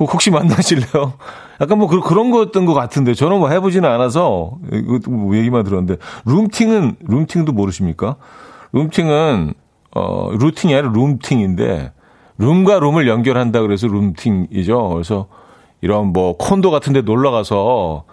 혹시 0.00 0.32
만나실래요? 0.32 1.12
약간 1.60 1.78
뭐 1.78 1.86
그런 1.86 2.32
거였던 2.32 2.66
것 2.66 2.74
같은데 2.74 3.14
저는 3.14 3.38
뭐 3.38 3.48
해보지는 3.48 3.88
않아서 3.88 4.58
뭐 5.06 5.36
얘기만 5.36 5.62
들었는데 5.62 6.02
룸팅은 6.24 6.96
룸팅도 7.00 7.52
모르십니까? 7.52 8.16
룸팅은 8.72 9.54
어 9.94 10.30
루팅이 10.32 10.74
아니라 10.74 10.90
룸팅인데 10.92 11.92
룸과 12.38 12.80
룸을 12.80 13.06
연결한다 13.06 13.60
그래서 13.60 13.86
룸팅이죠. 13.86 14.88
그래서 14.88 15.28
이런 15.82 16.06
뭐 16.12 16.36
콘도 16.36 16.70
같은 16.70 16.92
데 16.94 17.02
놀러 17.02 17.30
가서 17.30 18.04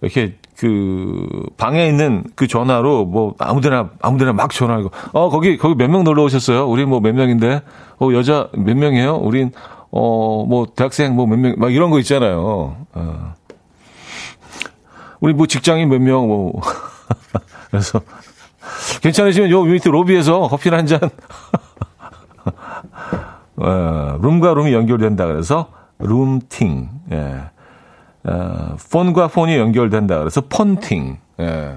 이렇게 0.00 0.36
그 0.56 1.26
방에 1.56 1.86
있는 1.88 2.24
그 2.36 2.46
전화로 2.46 3.04
뭐 3.06 3.34
아무데나 3.38 3.90
아무데나 4.00 4.32
막 4.32 4.50
전화하고 4.52 4.90
어 5.12 5.28
거기 5.30 5.56
거기 5.56 5.74
몇 5.74 5.88
명 5.88 6.04
놀러 6.04 6.22
오셨어요? 6.24 6.68
우리 6.68 6.84
뭐 6.84 7.00
몇 7.00 7.14
명인데 7.14 7.62
어 8.00 8.08
여자 8.12 8.48
몇 8.52 8.76
명이에요? 8.76 9.16
우린 9.16 9.52
어 9.90 10.44
뭐 10.46 10.66
대학생 10.76 11.14
뭐 11.16 11.26
몇 11.26 11.38
명 11.38 11.54
막 11.58 11.72
이런 11.72 11.90
거 11.90 11.98
있잖아요. 12.00 12.76
어. 12.92 13.34
우리 15.20 15.32
뭐 15.32 15.46
직장인 15.46 15.88
몇 15.88 15.98
명 16.00 16.28
뭐 16.28 16.60
그래서 17.70 18.00
괜찮으시면 19.02 19.50
요 19.50 19.62
밑에 19.62 19.90
로비에서 19.90 20.48
커피 20.48 20.68
한 20.68 20.86
잔. 20.86 21.00
어, 23.56 24.18
룸과 24.22 24.54
룸이 24.54 24.72
연결된다 24.72 25.26
그래서 25.26 25.68
룸팅. 25.98 26.88
예. 27.12 27.42
어, 28.24 28.76
폰과 28.90 29.28
폰이 29.28 29.56
연결된다 29.56 30.18
그래서 30.18 30.42
폰팅. 30.48 31.18
예. 31.40 31.76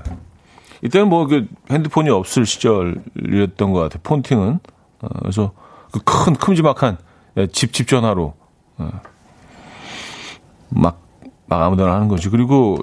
이때는 0.83 1.09
뭐 1.09 1.27
그 1.27 1.47
핸드폰이 1.69 2.09
없을 2.09 2.45
시절이었던 2.45 3.71
것 3.71 3.79
같아요. 3.79 3.99
폰팅은. 4.03 4.59
어, 5.03 5.07
그래서 5.19 5.51
그 5.91 5.99
큰 6.03 6.33
큼지막한 6.35 6.97
예, 7.37 7.47
집, 7.47 7.73
집 7.73 7.87
전화로 7.87 8.33
예. 8.81 8.85
막, 10.69 11.01
막 11.47 11.61
아무데나 11.63 11.93
하는 11.93 12.07
거지. 12.07 12.29
그리고 12.29 12.77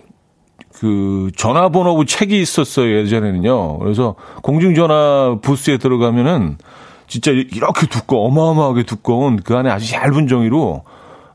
그 0.74 1.30
전화번호부 1.36 2.04
책이 2.06 2.40
있었어요 2.40 2.98
예전에는요. 2.98 3.78
그래서 3.78 4.14
공중전화 4.42 5.38
부스에 5.42 5.78
들어가면은 5.78 6.58
진짜 7.08 7.30
이렇게 7.32 7.86
두꺼 7.86 8.18
어마어마하게 8.18 8.82
두꺼운 8.84 9.38
그 9.38 9.56
안에 9.56 9.70
아주 9.70 9.94
얇은 9.94 10.28
종이로 10.28 10.84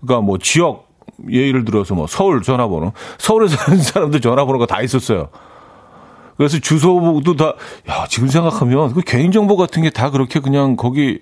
그러니까 0.05 0.25
뭐 0.25 0.37
지역 0.37 0.87
예를 1.29 1.65
들어서 1.65 1.95
뭐 1.95 2.07
서울 2.07 2.41
전화번호 2.41 2.93
서울에 3.17 3.47
사는 3.47 3.77
사람들 3.81 4.21
전화번호가 4.21 4.65
다 4.65 4.81
있었어요. 4.81 5.29
그래서 6.37 6.57
주소도 6.59 7.35
다, 7.35 7.53
야, 7.89 8.05
지금 8.09 8.27
생각하면 8.27 8.93
그 8.93 9.01
개인정보 9.01 9.55
같은 9.55 9.83
게 9.83 9.89
다 9.91 10.09
그렇게 10.09 10.39
그냥 10.39 10.75
거기 10.75 11.19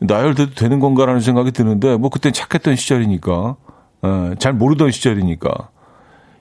나열돼도 0.00 0.54
되는 0.54 0.80
건가라는 0.80 1.20
생각이 1.20 1.50
드는데 1.52 1.96
뭐 1.96 2.10
그땐 2.10 2.32
착했던 2.32 2.76
시절이니까, 2.76 3.56
에, 4.04 4.34
잘 4.38 4.52
모르던 4.52 4.90
시절이니까. 4.90 5.70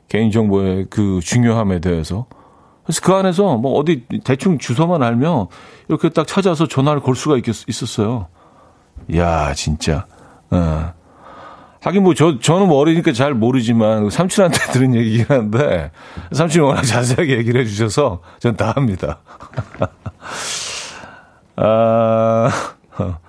개인정보의 0.09 0.87
그 0.89 1.21
중요함에 1.23 1.79
대해서. 1.79 2.25
그래서 2.83 2.99
그 3.01 3.13
안에서 3.13 3.55
뭐 3.55 3.79
어디 3.79 4.05
대충 4.25 4.57
주소만 4.57 5.01
알면 5.01 5.47
이렇게 5.87 6.09
딱 6.09 6.27
찾아서 6.27 6.67
전화를 6.67 7.01
걸 7.01 7.15
수가 7.15 7.37
있, 7.37 7.43
있었어요. 7.47 8.27
야 9.15 9.53
진짜. 9.53 10.05
어. 10.51 10.93
하긴 11.83 12.03
뭐 12.03 12.13
저, 12.13 12.39
저는 12.39 12.67
뭐 12.67 12.77
어리니까 12.79 13.11
잘 13.11 13.33
모르지만 13.33 14.09
삼촌한테 14.09 14.57
들은 14.71 14.95
얘기긴 14.95 15.25
한데 15.27 15.91
삼촌이 16.31 16.65
워낙 16.65 16.83
자세하게 16.83 17.37
얘기를 17.37 17.59
해주셔서 17.61 18.21
전 18.39 18.55
다 18.55 18.71
합니다. 18.71 19.19
아, 21.55 22.49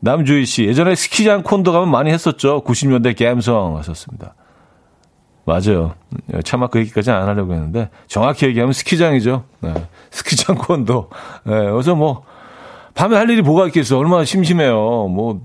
남주희 0.00 0.46
씨, 0.46 0.64
예전에 0.64 0.94
스키장 0.94 1.42
콘도 1.42 1.72
가면 1.72 1.90
많이 1.90 2.10
했었죠. 2.10 2.62
90년대 2.64 3.16
갬성 3.16 3.76
하셨습니다. 3.78 4.34
맞아요. 5.44 5.94
차마 6.44 6.68
그 6.68 6.78
얘기까지는 6.78 7.18
안 7.18 7.28
하려고 7.28 7.52
했는데 7.52 7.90
정확히 8.06 8.46
얘기하면 8.46 8.72
스키장이죠. 8.72 9.44
네. 9.60 9.74
스키장 10.10 10.56
콘도. 10.56 11.10
네. 11.44 11.70
그래서 11.70 11.96
뭐 11.96 12.22
밤에 12.94 13.16
할 13.16 13.28
일이 13.28 13.42
뭐가 13.42 13.66
있겠어. 13.66 13.98
얼마나 13.98 14.24
심심해요. 14.24 15.08
뭐 15.08 15.40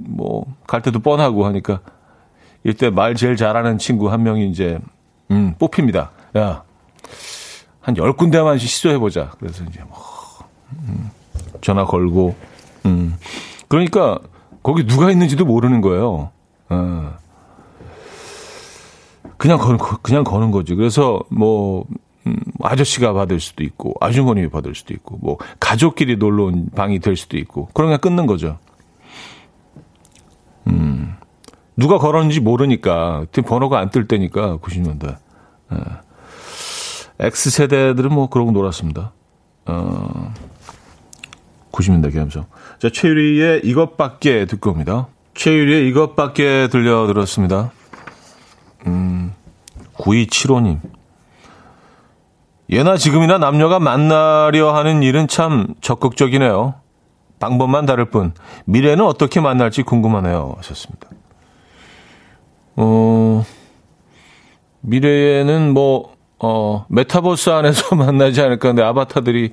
뭐, 0.00 0.44
갈 0.66 0.82
때도 0.82 1.00
뻔하고 1.00 1.46
하니까, 1.46 1.80
이때 2.64 2.90
말 2.90 3.14
제일 3.14 3.36
잘하는 3.36 3.78
친구 3.78 4.10
한 4.10 4.22
명이 4.22 4.48
이제, 4.50 4.78
음, 5.30 5.54
뽑힙니다. 5.58 6.10
야, 6.36 6.62
한열 7.80 8.14
군데만 8.14 8.58
시도해 8.58 8.98
보자. 8.98 9.30
그래서 9.38 9.64
이제 9.64 9.80
뭐, 9.82 9.98
음, 10.72 11.10
전화 11.60 11.84
걸고, 11.84 12.34
음. 12.86 13.16
그러니까, 13.68 14.18
거기 14.62 14.86
누가 14.86 15.10
있는지도 15.10 15.44
모르는 15.44 15.80
거예요. 15.80 16.30
어. 16.68 17.12
그냥 19.36 19.58
거는, 19.58 19.78
그냥 20.02 20.24
거는 20.24 20.50
거지. 20.50 20.74
그래서 20.74 21.20
뭐, 21.30 21.86
음, 22.26 22.36
아저씨가 22.62 23.12
받을 23.12 23.40
수도 23.40 23.62
있고, 23.64 23.94
아주머님이 24.00 24.50
받을 24.50 24.74
수도 24.74 24.92
있고, 24.92 25.16
뭐, 25.18 25.38
가족끼리 25.60 26.16
놀러 26.16 26.44
온 26.44 26.68
방이 26.74 26.98
될 26.98 27.16
수도 27.16 27.38
있고, 27.38 27.68
그러면 27.72 28.00
끊는 28.00 28.26
거죠. 28.26 28.58
음, 30.66 31.16
누가 31.78 31.96
걸었는지 31.98 32.40
모르니까, 32.40 33.24
번호가 33.46 33.78
안 33.78 33.90
뜰 33.90 34.08
때니까, 34.08 34.58
90년대. 34.58 35.16
예. 35.72 35.76
X세대들은 37.20 38.12
뭐, 38.12 38.28
그러고 38.28 38.50
놀았습니다. 38.50 39.12
어, 39.66 40.34
90년대 41.70 42.12
감성. 42.14 42.46
자, 42.80 42.90
최유리의 42.92 43.60
이것밖에 43.64 44.46
듣고 44.46 44.70
옵니다. 44.70 45.06
최유리의 45.34 45.88
이것밖에 45.88 46.68
들려들었습니다. 46.68 47.70
음, 48.86 49.32
9275님. 49.94 50.80
예나 52.70 52.96
지금이나 52.96 53.38
남녀가 53.38 53.78
만나려 53.78 54.74
하는 54.74 55.02
일은 55.02 55.28
참 55.28 55.74
적극적이네요. 55.80 56.74
방법만 57.38 57.86
다를 57.86 58.06
뿐 58.06 58.32
미래는 58.66 59.04
어떻게 59.04 59.40
만날지 59.40 59.84
궁금하네요. 59.84 60.54
하셨습니다. 60.58 61.08
어, 62.80 63.44
미래에는 64.82 65.74
뭐, 65.74 66.14
어, 66.38 66.86
메타버스 66.88 67.50
안에서 67.50 67.96
만나지 67.98 68.40
않을까 68.40 68.68
하는데 68.68 68.84
아바타들이 68.84 69.52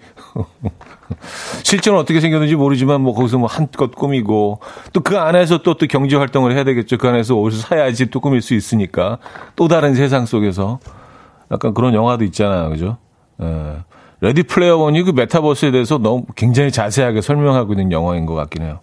실제로 1.64 1.98
어떻게 1.98 2.20
생겼는지 2.22 2.56
모르지만 2.56 3.02
뭐 3.02 3.16
거기서 3.16 3.40
뭐 3.40 3.48
한껏 3.50 3.94
꾸미고 3.96 4.60
또 4.94 5.02
그 5.02 5.18
안에서 5.18 5.64
또 5.64 5.74
또 5.74 5.88
경제 5.88 6.16
활동을 6.16 6.54
해야 6.54 6.64
되겠죠. 6.64 6.98
그 7.00 7.08
안에서 7.08 7.36
옷을 7.36 7.60
사야지 7.60 8.12
또 8.12 8.20
꾸밀 8.20 8.44
수 8.44 8.54
있으니까 8.54 9.18
또 9.56 9.68
다른 9.68 9.96
세상 9.96 10.28
속에서 10.28 10.80
약간 11.52 11.74
그런 11.74 11.96
영화도 11.96 12.24
있잖아요. 12.26 12.70
그죠? 12.70 12.98
예. 13.42 13.78
Ready 14.21 14.43
Player 14.43 14.78
One이 14.78 15.02
그 15.04 15.12
메타버스에 15.12 15.72
대해서 15.72 15.98
너무 15.98 16.26
굉장히 16.36 16.72
자세하게 16.72 17.22
설명하고 17.22 17.74
있는 17.74 17.92
영화인 17.92 18.28
것 18.28 18.36
같긴 18.36 18.62
해요. 18.62 18.80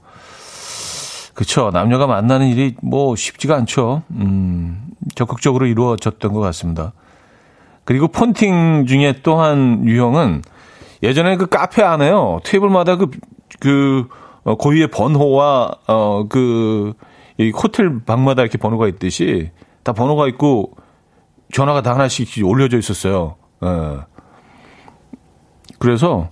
그쵸. 1.35 1.71
남녀가 1.73 2.07
만나는 2.07 2.49
일이 2.49 2.75
뭐 2.83 3.17
쉽지가 3.17 3.57
않죠. 3.57 4.03
음, 4.11 4.87
적극적으로 5.15 5.67
이루어졌던 5.67 6.33
것 6.33 6.41
같습니다. 6.41 6.93
그리고 7.85 8.09
폰팅 8.09 8.87
중에 8.87 9.21
또한 9.23 9.85
유형은 9.85 10.43
예전에 11.03 11.37
그 11.37 11.47
카페 11.47 11.83
안에요. 11.83 12.41
테이블마다 12.45 12.97
그, 12.97 13.11
그, 13.59 14.07
어, 14.45 14.57
고유의 14.57 14.89
번호와, 14.89 15.71
어, 15.89 16.27
그, 16.29 16.93
이 17.39 17.51
호텔 17.51 18.05
방마다 18.05 18.43
이렇게 18.43 18.59
번호가 18.59 18.87
있듯이 18.89 19.51
다 19.83 19.93
번호가 19.93 20.29
있고 20.29 20.75
전화가 21.53 21.83
다 21.83 21.93
하나씩 21.93 22.29
올려져 22.45 22.79
있었어요. 22.79 23.37
예. 23.65 23.99
그래서 25.79 26.29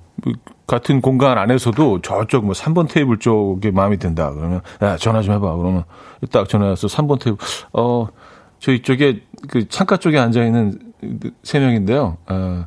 같은 0.67 1.01
공간 1.01 1.37
안에서도 1.39 2.01
저쪽 2.03 2.45
뭐 2.45 2.55
3번 2.55 2.89
테이블 2.89 3.19
쪽에 3.19 3.71
마음이 3.71 3.99
든다. 3.99 4.33
그러면 4.33 4.61
야, 4.83 4.97
전화 4.97 5.23
좀 5.23 5.35
해봐. 5.35 5.57
그러면 5.57 5.85
딱 6.31 6.49
전화해서 6.49 6.87
3번 6.87 7.21
테이블, 7.21 7.39
어, 7.73 8.07
저 8.61 8.73
이쪽에 8.73 9.23
그 9.49 9.69
창가 9.69 9.97
쪽에 9.97 10.19
앉아 10.19 10.45
있는 10.45 10.79
세 11.43 11.59
명인데요. 11.59 12.19
어, 12.29 12.67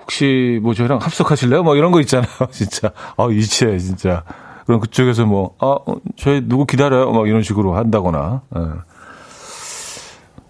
혹시 0.00 0.60
뭐 0.62 0.72
저희랑 0.74 0.98
합석하실래요? 0.98 1.62
뭐 1.62 1.76
이런 1.76 1.92
거 1.92 2.00
있잖아요. 2.00 2.28
진짜. 2.50 2.90
아, 3.16 3.28
이치해, 3.30 3.78
진짜. 3.78 4.24
그럼 4.64 4.80
그쪽에서 4.80 5.26
뭐, 5.26 5.54
아, 5.58 5.66
어, 5.66 5.96
저희 6.16 6.42
누구 6.46 6.64
기다려요? 6.66 7.12
막 7.12 7.28
이런 7.28 7.42
식으로 7.42 7.74
한다거나. 7.76 8.42
예. 8.56 8.60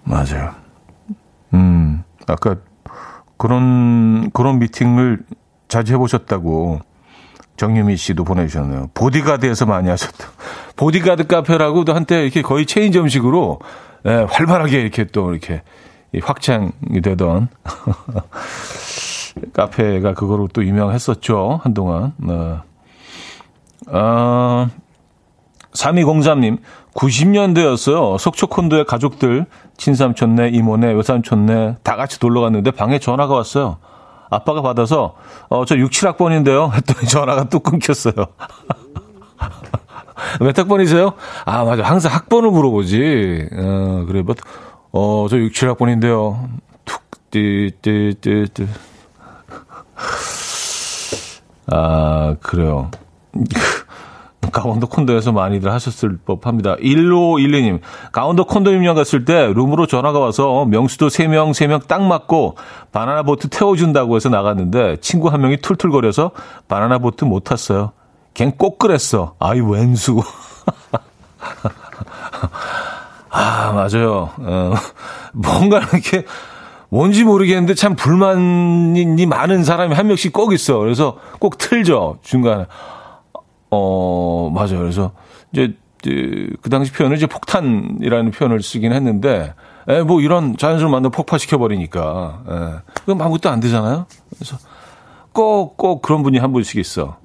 맞아요. 0.04 0.54
음, 1.54 2.02
아까 2.26 2.56
그런, 3.36 4.30
그런 4.30 4.58
미팅을 4.58 5.24
자주 5.68 5.94
해보셨다고 5.94 6.80
정유미 7.56 7.96
씨도 7.96 8.24
보내주셨네요. 8.24 8.90
보디가드에서 8.94 9.66
많이 9.66 9.88
하셨다. 9.88 10.28
보디가드 10.76 11.26
카페라고도 11.26 11.94
한때 11.94 12.22
이렇게 12.22 12.42
거의 12.42 12.66
체인점식으로 12.66 13.60
예, 14.06 14.26
활발하게 14.28 14.80
이렇게 14.80 15.04
또 15.04 15.32
이렇게 15.32 15.62
확장이 16.22 16.70
되던 17.02 17.48
카페가 19.52 20.14
그거로 20.14 20.48
또 20.52 20.64
유명했었죠. 20.64 21.60
한동안. 21.62 22.12
네. 22.18 22.56
아, 23.88 24.68
3203님, 25.72 26.58
90년대였어요. 26.94 28.18
속초 28.18 28.46
콘도의 28.46 28.86
가족들, 28.86 29.46
친삼촌네, 29.76 30.48
이모네, 30.48 30.92
외삼촌네 30.92 31.76
다 31.82 31.96
같이 31.96 32.18
놀러 32.20 32.40
갔는데 32.40 32.70
방에 32.70 32.98
전화가 32.98 33.34
왔어요. 33.34 33.78
아빠가 34.30 34.62
받아서 34.62 35.14
어, 35.48 35.64
저 35.64 35.76
6, 35.76 35.90
7학번인데요. 35.90 36.72
했더니 36.72 37.08
전화가 37.08 37.48
또 37.48 37.60
끊겼어요. 37.60 38.14
몇 40.40 40.58
학번이세요? 40.58 41.12
아, 41.44 41.64
맞아. 41.64 41.82
항상 41.82 42.12
학번을 42.12 42.50
물어보지. 42.50 43.48
어, 43.52 44.04
그래. 44.06 44.22
뭐, 44.22 44.34
어, 44.92 45.26
저 45.28 45.38
6, 45.38 45.52
7학번인데요. 45.52 46.48
툭, 46.84 47.02
띠, 47.30 47.70
띠, 47.82 48.14
띠, 48.20 48.46
띠. 48.52 48.66
아, 51.68 52.36
그래요. 52.40 52.90
강원도 54.52 54.86
콘도에서 54.86 55.32
많이들 55.32 55.72
하셨을 55.72 56.18
법합니다. 56.24 56.76
1512님, 56.76 57.80
강원도 58.12 58.44
콘도임령 58.44 58.94
갔을 58.94 59.24
때 59.24 59.52
룸으로 59.54 59.86
전화가 59.86 60.18
와서 60.18 60.64
명수도 60.66 61.08
3명, 61.08 61.50
3명 61.50 61.86
딱 61.86 62.02
맞고 62.02 62.56
바나나 62.92 63.22
보트 63.22 63.48
태워준다고 63.48 64.16
해서 64.16 64.28
나갔는데 64.28 64.98
친구 65.00 65.28
한 65.28 65.40
명이 65.40 65.58
툴툴거려서 65.58 66.32
바나나 66.68 66.98
보트 66.98 67.24
못 67.24 67.44
탔어요. 67.44 67.92
걘 68.34 68.52
꼭 68.56 68.78
그랬어. 68.78 69.34
아이, 69.38 69.60
웬수. 69.60 70.22
아, 73.30 73.72
맞아요. 73.72 74.30
어, 74.38 74.72
뭔가 75.32 75.78
이렇게 75.78 76.24
뭔지 76.88 77.24
모르겠는데 77.24 77.74
참 77.74 77.96
불만이 77.96 79.26
많은 79.26 79.64
사람이 79.64 79.94
한 79.94 80.06
명씩 80.06 80.32
꼭 80.32 80.52
있어. 80.52 80.78
그래서 80.78 81.16
꼭 81.38 81.58
틀죠. 81.58 82.18
중간에. 82.22 82.66
어, 83.70 84.50
맞아요. 84.54 84.78
그래서 84.78 85.12
이제 85.52 85.74
그 86.02 86.70
당시 86.70 86.92
표현을 86.92 87.16
이제 87.16 87.26
폭탄이라는 87.26 88.30
표현을 88.30 88.62
쓰긴 88.62 88.92
했는데, 88.92 89.54
에, 89.88 90.02
뭐 90.02 90.20
이런 90.20 90.56
자연스러운 90.56 90.92
만남 90.92 91.10
폭파시켜 91.10 91.58
버리니까, 91.58 92.42
에, 92.48 92.92
그럼 93.04 93.20
아무것도 93.22 93.50
안 93.50 93.60
되잖아요. 93.60 94.06
그래서 94.34 94.56
꼭, 95.32 95.76
꼭 95.76 96.02
그런 96.02 96.22
분이 96.22 96.38
한 96.38 96.52
분씩 96.52 96.78
있어. 96.78 97.18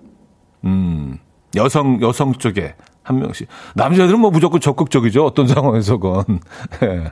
음, 0.66 1.18
여성, 1.56 2.02
여성 2.02 2.34
쪽에 2.34 2.76
한 3.04 3.20
명씩. 3.20 3.48
남자들은 3.76 4.20
뭐 4.20 4.32
무조건 4.32 4.60
적극적이죠. 4.60 5.26
어떤 5.26 5.48
상황에서건. 5.48 6.40
예. 6.84 7.12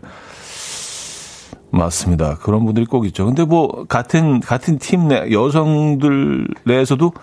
맞습니다. 1.72 2.36
그런 2.38 2.66
분들이 2.66 2.86
꼭 2.86 3.06
있죠. 3.06 3.26
근데 3.26 3.46
뭐, 3.46 3.86
같은, 3.88 4.40
같은 4.40 4.80
팀 4.80 5.08
내, 5.08 5.32
여성들 5.32 6.48
내에서도 6.66 7.14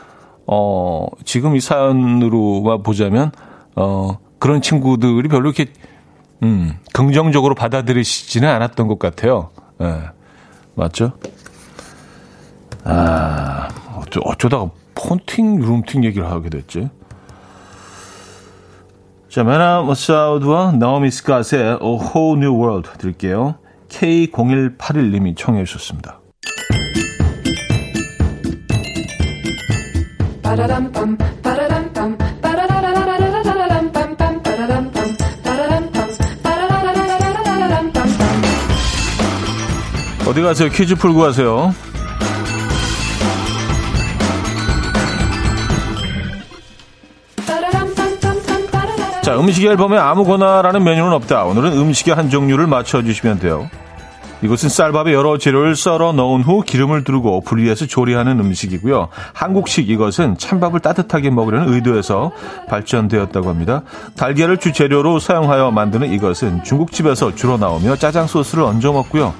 어, 0.47 1.07
지금 1.25 1.57
이 1.57 1.61
사연으로만 1.61 2.83
보자면, 2.83 3.33
어, 3.75 4.19
그런 4.39 4.63
친구들이 4.63 5.29
별로 5.29 5.51
이렇게, 5.51 5.73
음, 6.43 6.79
긍정적으로 6.93 7.55
받아들이시지는 7.55 8.49
않았던 8.49 8.87
것 8.89 8.99
같아요. 8.99 9.51
예. 9.81 9.85
네. 9.85 10.01
맞죠? 10.75 11.13
아, 12.85 13.69
어쩌, 13.97 14.21
어쩌다가 14.21 14.71
폰팅, 14.95 15.61
룸팅 15.61 16.05
얘기를 16.05 16.31
하게 16.31 16.51
됐지? 16.51 16.89
자, 19.29 19.45
메나 19.45 19.83
머사우드와 19.83 20.73
나오미 20.73 21.09
스캇의 21.09 21.83
A 21.83 21.89
Whole 21.89 22.39
New 22.41 22.55
World 22.55 22.91
들을게요. 22.99 23.57
K0181님이 23.89 25.37
청해 25.37 25.65
주셨습니다. 25.65 26.16
어디 40.29 40.43
가세요? 40.43 40.69
퀴즈 40.69 40.95
풀고 40.95 41.19
가세요. 41.21 41.75
자, 49.23 49.37
음식 49.41 49.65
앨범에 49.65 49.99
아무거나라는 49.99 50.85
메뉴는 50.85 51.13
없다. 51.13 51.45
오늘은 51.45 51.73
음식의 51.73 52.15
한 52.15 52.31
종류를 52.31 52.69
맞춰주시면 52.69 53.41
돼요. 53.41 53.69
이것은 54.43 54.69
쌀밥에 54.69 55.13
여러 55.15 55.39
재료를 55.39 55.77
썰어 55.77 56.13
넣은 56.13 56.43
후 56.43 56.63
기름을 56.63 57.05
두르고 57.05 57.41
분리해서 57.41 57.87
조리하는 57.87 58.39
음식이고요. 58.39 59.09
한국식 59.33 59.89
이것은 59.89 60.37
찬밥을 60.39 60.81
따뜻하게 60.81 61.31
먹으려는 61.31 61.73
의도에서 61.73 62.33
발전되었다고 62.69 63.49
합니다. 63.49 63.83
달걀을 64.17 64.59
주재료로 64.59 65.19
사용하여 65.19 65.71
만드는 65.71 66.13
이것은 66.13 66.65
중국집에서 66.65 67.35
주로 67.35 67.57
나오며 67.57 67.97
짜장 67.97 68.27
소스를 68.27 68.65
얹어 68.65 68.93
먹고요. 68.93 69.35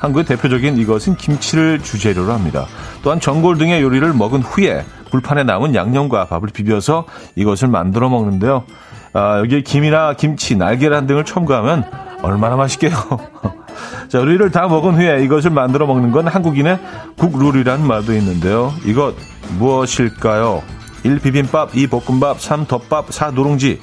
한국의 0.00 0.24
대표적인 0.24 0.76
이것은 0.78 1.16
김치를 1.16 1.80
주재료로 1.80 2.32
합니다. 2.32 2.66
또한 3.02 3.20
전골 3.20 3.58
등의 3.58 3.82
요리를 3.82 4.12
먹은 4.12 4.42
후에 4.42 4.84
불판에 5.10 5.42
남은 5.42 5.74
양념과 5.74 6.26
밥을 6.26 6.50
비벼서 6.50 7.04
이것을 7.34 7.68
만들어 7.68 8.08
먹는데요. 8.08 8.64
아, 9.12 9.38
여기에 9.40 9.62
김이나 9.62 10.14
김치, 10.14 10.54
날계란 10.54 11.06
등을 11.06 11.24
첨가하면 11.24 11.84
얼마나 12.22 12.56
맛있게요. 12.56 12.92
자, 14.08 14.18
요리를 14.18 14.50
다 14.50 14.68
먹은 14.68 14.94
후에 14.94 15.22
이것을 15.24 15.50
만들어 15.50 15.86
먹는 15.86 16.12
건 16.12 16.26
한국인의 16.28 16.78
국룰이란 17.16 17.86
말도 17.86 18.14
있는데요. 18.14 18.72
이것 18.84 19.14
무엇일까요? 19.58 20.62
1. 21.04 21.20
비빔밥, 21.20 21.76
2. 21.76 21.86
볶음밥, 21.86 22.40
3. 22.40 22.66
덮밥, 22.66 23.12
4. 23.12 23.30
누룽지. 23.30 23.80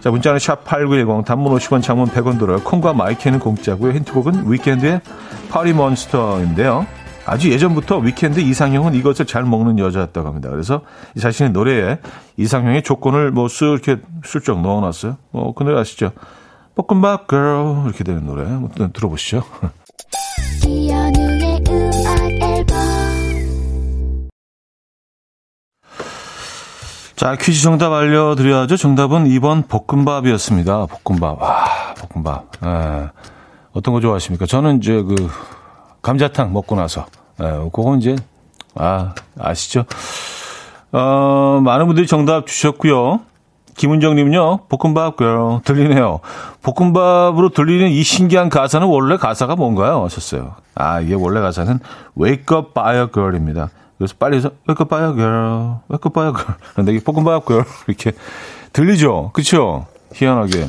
자, 0.00 0.10
문자는 0.10 0.38
샵8910, 0.38 1.24
단문 1.24 1.54
50원, 1.56 1.82
장문 1.82 2.08
100원 2.08 2.38
들어요. 2.38 2.60
콩과 2.62 2.92
마이크는 2.92 3.38
공짜고요. 3.38 3.92
힌트곡은 3.92 4.50
위켄드의 4.52 5.00
파리몬스터인데요. 5.50 6.86
아주 7.26 7.50
예전부터 7.50 7.98
위켄드 7.98 8.40
이상형은 8.40 8.94
이것을 8.94 9.24
잘 9.24 9.44
먹는 9.44 9.78
여자였다고 9.78 10.28
합니다. 10.28 10.50
그래서 10.50 10.82
자신의 11.18 11.52
노래에 11.52 11.98
이상형의 12.36 12.82
조건을 12.82 13.30
뭐 13.30 13.46
쓱 13.46 13.72
이렇게 13.72 14.02
슬쩍 14.24 14.60
넣어놨어요. 14.60 15.16
뭐, 15.30 15.54
그 15.54 15.62
노래 15.62 15.80
아시죠? 15.80 16.12
볶음밥 16.74 17.28
girl 17.28 17.84
이렇게 17.86 18.04
되는 18.04 18.26
노래 18.26 18.44
한번 18.44 18.92
들어보시죠. 18.92 19.42
자, 27.16 27.36
퀴즈 27.36 27.62
정답 27.62 27.92
알려드려야죠. 27.92 28.76
정답은 28.76 29.24
2번 29.24 29.68
볶음밥이었습니다. 29.68 30.86
볶음밥. 30.86 31.40
와, 31.40 31.64
볶음밥. 31.94 32.50
예. 32.64 33.08
어떤 33.72 33.94
거 33.94 34.00
좋아하십니까? 34.00 34.46
저는 34.46 34.78
이제 34.78 35.00
그, 35.02 35.14
감자탕 36.02 36.52
먹고 36.52 36.74
나서. 36.74 37.06
예, 37.40 37.44
그건 37.72 38.00
이제, 38.00 38.16
아, 38.74 39.14
아시죠? 39.38 39.84
어, 40.92 41.60
많은 41.64 41.86
분들이 41.86 42.06
정답 42.06 42.46
주셨고요. 42.46 43.20
김은정님은요, 43.76 44.66
볶음밥 44.68 45.16
girl 45.16 45.60
들리네요. 45.64 46.20
볶음밥으로 46.62 47.50
들리는 47.50 47.90
이 47.90 48.02
신기한 48.02 48.48
가사는 48.48 48.86
원래 48.86 49.16
가사가 49.16 49.56
뭔가요? 49.56 50.04
하셨어요. 50.04 50.54
아, 50.74 51.00
이게 51.00 51.14
원래 51.14 51.40
가사는 51.40 51.78
Wake 52.20 52.56
up 52.56 52.72
by 52.74 52.96
a 52.96 53.06
girl입니다. 53.12 53.70
그래서 53.98 54.14
빨리 54.18 54.36
해서 54.36 54.50
Wake 54.68 54.82
up 54.82 54.88
by 54.88 55.08
a 55.08 55.14
girl, 55.14 55.76
Wake 55.90 56.06
up 56.06 56.10
by 56.12 56.26
a 56.28 56.32
girl. 56.32 56.54
그런데 56.72 56.92
이게 56.92 57.04
볶음밥 57.04 57.46
girl 57.46 57.64
이렇게 57.88 58.12
들리죠? 58.72 59.30
그쵸? 59.32 59.86
희한하게. 60.14 60.66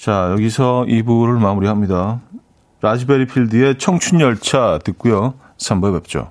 자, 0.00 0.30
여기서 0.32 0.84
2부를 0.86 1.38
마무리합니다. 1.38 2.20
라즈베리 2.82 3.26
필드의 3.26 3.78
청춘 3.78 4.20
열차 4.20 4.78
듣고요. 4.84 5.34
3부에 5.58 5.94
뵙죠. 5.94 6.30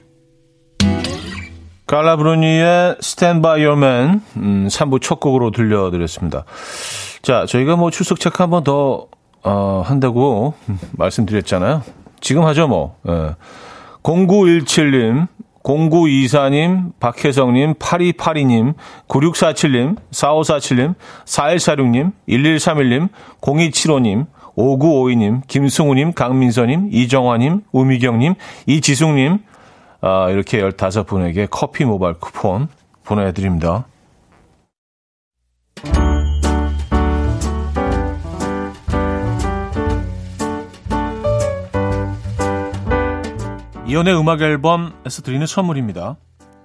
칼라브루니의 1.91 2.95
Stand 3.01 3.41
By 3.41 3.65
Your 3.65 3.77
Man 3.77 4.21
음, 4.37 4.67
3부 4.69 5.01
첫 5.01 5.19
곡으로 5.19 5.51
들려드렸습니다. 5.51 6.45
자, 7.21 7.45
저희가 7.45 7.75
뭐 7.75 7.91
출석 7.91 8.21
체크 8.21 8.41
한번 8.41 8.63
더 8.63 9.07
어, 9.43 9.83
한다고 9.85 10.53
말씀드렸잖아요. 10.93 11.83
지금 12.21 12.45
하죠, 12.45 12.69
뭐. 12.69 12.95
예. 13.09 13.35
0917님, 14.03 15.27
0924님, 15.63 16.93
박혜성님, 17.01 17.73
8282님, 17.73 18.73
9647님, 19.09 19.97
4547님, 20.11 20.95
4146님, 21.25 22.11
1131님, 22.29 23.09
0275님, 23.41 24.27
5952님, 24.55 25.41
김승우님, 25.45 26.13
강민서님, 26.13 26.87
이정화님, 26.93 27.63
우미경님, 27.73 28.35
이지숙님, 28.65 29.39
아, 30.03 30.29
이렇게 30.31 30.61
15분에게 30.61 31.47
커피 31.51 31.85
모바일 31.85 32.15
쿠폰 32.15 32.67
보내드립니다. 33.03 33.85
이현우의 43.85 44.17
음악 44.17 44.41
앨범에서 44.41 45.21
드리는 45.21 45.45
선물입니다. 45.45 46.15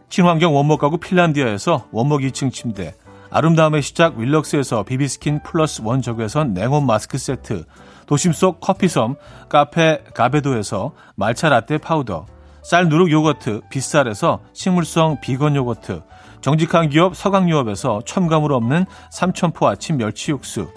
친환경 0.08 0.54
원목 0.54 0.80
가구 0.80 0.96
핀란디아에서 0.96 1.88
원목 1.90 2.20
2층 2.20 2.52
침대, 2.52 2.94
아름다움의 3.30 3.82
시작 3.82 4.16
윌럭스에서 4.16 4.84
비비스킨 4.84 5.42
플러스 5.42 5.82
원적외선 5.84 6.54
냉온 6.54 6.86
마스크 6.86 7.18
세트, 7.18 7.64
도심 8.06 8.32
속 8.32 8.60
커피섬 8.60 9.16
카페 9.48 10.04
가베도에서 10.14 10.92
말차 11.16 11.48
라떼 11.48 11.78
파우더, 11.78 12.26
쌀 12.66 12.88
누룩 12.88 13.12
요거트 13.12 13.60
빗살에서 13.68 14.40
식물성 14.52 15.20
비건 15.20 15.54
요거트 15.54 16.02
정직한 16.40 16.88
기업 16.88 17.14
서강유업에서 17.14 18.02
첨가물 18.04 18.52
없는 18.52 18.86
삼천포 19.12 19.68
아침 19.68 19.98
멸치 19.98 20.32
육수 20.32 20.72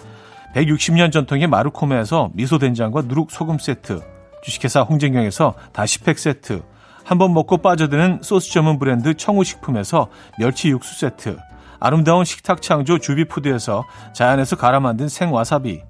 160년 0.54 1.10
전통의 1.10 1.48
마루코메에서 1.48 2.30
미소된장과 2.34 3.02
누룩 3.06 3.32
소금 3.32 3.58
세트 3.58 4.02
주식회사 4.40 4.82
홍진경에서 4.82 5.54
다시팩 5.72 6.20
세트 6.20 6.62
한 7.02 7.18
번 7.18 7.34
먹고 7.34 7.56
빠져드는 7.56 8.20
소스 8.22 8.52
전문 8.52 8.78
브랜드 8.78 9.14
청우식품에서 9.14 10.06
멸치 10.38 10.68
육수 10.68 10.96
세트 10.96 11.38
아름다운 11.80 12.24
식탁 12.24 12.62
창조 12.62 12.98
주비푸드에서 12.98 13.84
자연에서 14.14 14.54
갈아 14.54 14.78
만든 14.78 15.08
생와사비 15.08 15.82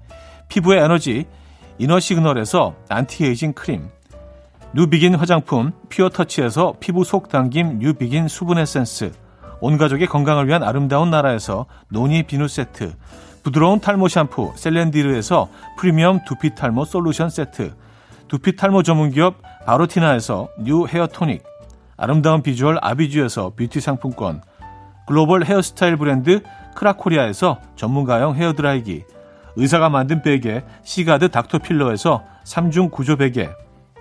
피부의 0.47 0.81
에너지 0.81 1.25
이너시그널에서 1.77 2.73
안티에이징 2.89 3.53
크림 3.53 3.89
뉴비긴 4.73 5.15
화장품 5.15 5.73
피어터치에서 5.89 6.75
피부 6.79 7.03
속 7.03 7.27
당김 7.27 7.79
뉴비긴 7.79 8.29
수분 8.29 8.57
에센스 8.57 9.11
온 9.59 9.77
가족의 9.77 10.07
건강을 10.07 10.47
위한 10.47 10.63
아름다운 10.63 11.09
나라에서 11.09 11.65
노니 11.89 12.23
비누 12.23 12.47
세트 12.47 12.93
부드러운 13.43 13.81
탈모 13.81 14.07
샴푸 14.07 14.53
셀렌디르에서 14.55 15.49
프리미엄 15.77 16.21
두피 16.25 16.55
탈모 16.55 16.85
솔루션 16.85 17.29
세트 17.29 17.73
두피 18.29 18.55
탈모 18.55 18.83
전문 18.83 19.11
기업 19.11 19.35
바로티나에서 19.65 20.47
new 20.59 20.87
헤어 20.87 21.07
토닉 21.07 21.43
아름다운 21.97 22.41
비주얼 22.41 22.77
아비주에서 22.81 23.51
뷰티 23.57 23.81
상품권 23.81 24.41
글로벌 25.05 25.43
헤어스타일 25.43 25.97
브랜드 25.97 26.43
크라코리아에서 26.75 27.59
전문가용 27.75 28.35
헤어드라이기 28.35 29.03
의사가 29.57 29.89
만든 29.89 30.21
베개 30.21 30.63
시가드 30.83 31.27
닥터필러에서 31.27 32.23
3중 32.45 32.89
구조 32.89 33.17
베개 33.17 33.49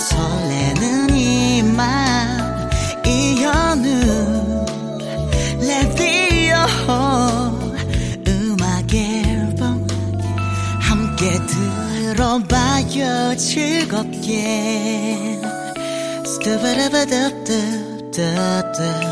설레는 0.00 1.14
이말 1.14 2.70
이현우 3.06 4.64
레디오 5.60 6.56
음악 8.26 8.94
앨범 8.94 9.86
함께 10.80 11.38
들어봐요. 12.14 13.36
즐겁게. 13.36 15.38
스타바라바다다다다다다 16.24 19.10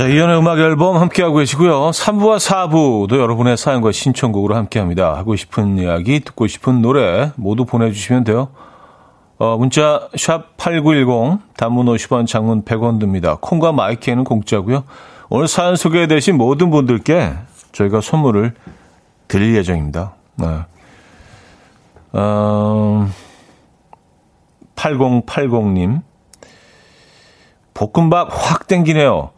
자, 0.00 0.08
이연의 0.08 0.38
음악 0.38 0.58
앨범 0.58 0.96
함께하고 0.96 1.36
계시고요. 1.36 1.90
3부와 1.90 2.38
4부도 2.38 3.18
여러분의 3.18 3.58
사연과 3.58 3.92
신청곡으로 3.92 4.56
함께합니다. 4.56 5.14
하고 5.14 5.36
싶은 5.36 5.76
이야기, 5.76 6.20
듣고 6.20 6.46
싶은 6.46 6.80
노래 6.80 7.32
모두 7.36 7.66
보내주시면 7.66 8.24
돼요. 8.24 8.48
어, 9.36 9.58
문자 9.58 10.08
샵 10.16 10.56
8910, 10.56 11.40
단문 11.54 11.84
50원, 11.84 12.26
장문 12.26 12.64
100원 12.64 12.98
듭니다. 12.98 13.36
콩과 13.42 13.72
마이키에는 13.72 14.24
공짜고요. 14.24 14.84
오늘 15.28 15.46
사연 15.48 15.76
소개되신 15.76 16.38
모든 16.38 16.70
분들께 16.70 17.34
저희가 17.72 18.00
선물을 18.00 18.54
드릴 19.28 19.54
예정입니다. 19.54 20.14
네. 20.36 20.46
어, 22.14 23.06
8080님. 24.76 26.00
볶음밥 27.74 28.30
확 28.32 28.66
땡기네요. 28.66 29.32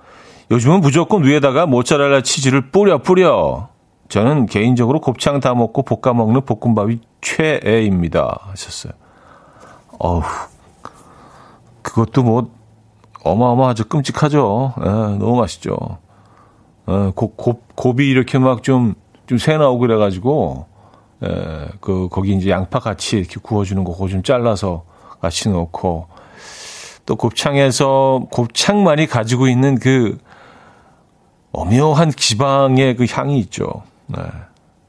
요즘은 0.53 0.83
무조건 0.83 1.25
위에다가 1.25 1.65
모짜렐라 1.65 2.21
치즈를 2.21 2.71
뿌려 2.71 2.99
뿌려. 2.99 3.69
저는 4.11 4.45
개인적으로 4.45 5.01
곱창 5.01 5.41
다 5.41 5.55
먹고 5.55 5.83
볶아 5.83 6.13
먹는 6.13 6.43
볶음밥이 6.43 7.01
최애입니다. 7.23 8.39
하셨어요. 8.51 8.93
어우, 9.99 10.21
그것도 11.81 12.23
뭐 12.23 12.51
어마어마하죠. 13.25 13.85
끔찍하죠. 13.85 14.75
예, 14.81 14.85
너무 14.85 15.37
맛있죠. 15.37 15.75
예, 16.91 17.13
고, 17.15 17.33
고, 17.33 17.63
고비 17.75 18.11
이렇게 18.11 18.37
막 18.39 18.63
좀, 18.63 18.95
좀 19.27 19.39
새 19.39 19.57
나오고 19.57 19.79
그래가지고, 19.79 20.67
예, 21.25 21.69
그, 21.81 22.09
거기 22.11 22.35
이제 22.35 22.51
양파 22.51 22.79
같이 22.79 23.17
이렇게 23.17 23.37
구워주는 23.43 23.83
거, 23.85 23.93
그거 23.93 24.09
좀 24.09 24.23
잘라서 24.23 24.85
같이 25.23 25.49
넣고, 25.49 26.09
또 27.07 27.17
곱창에서 27.17 28.27
곱창만이 28.31 29.07
가지고 29.07 29.49
있는 29.49 29.79
그 29.79 30.19
오묘한 31.53 32.11
지방의 32.11 32.97
그 32.97 33.07
향이 33.09 33.39
있죠. 33.41 33.83
네. 34.07 34.19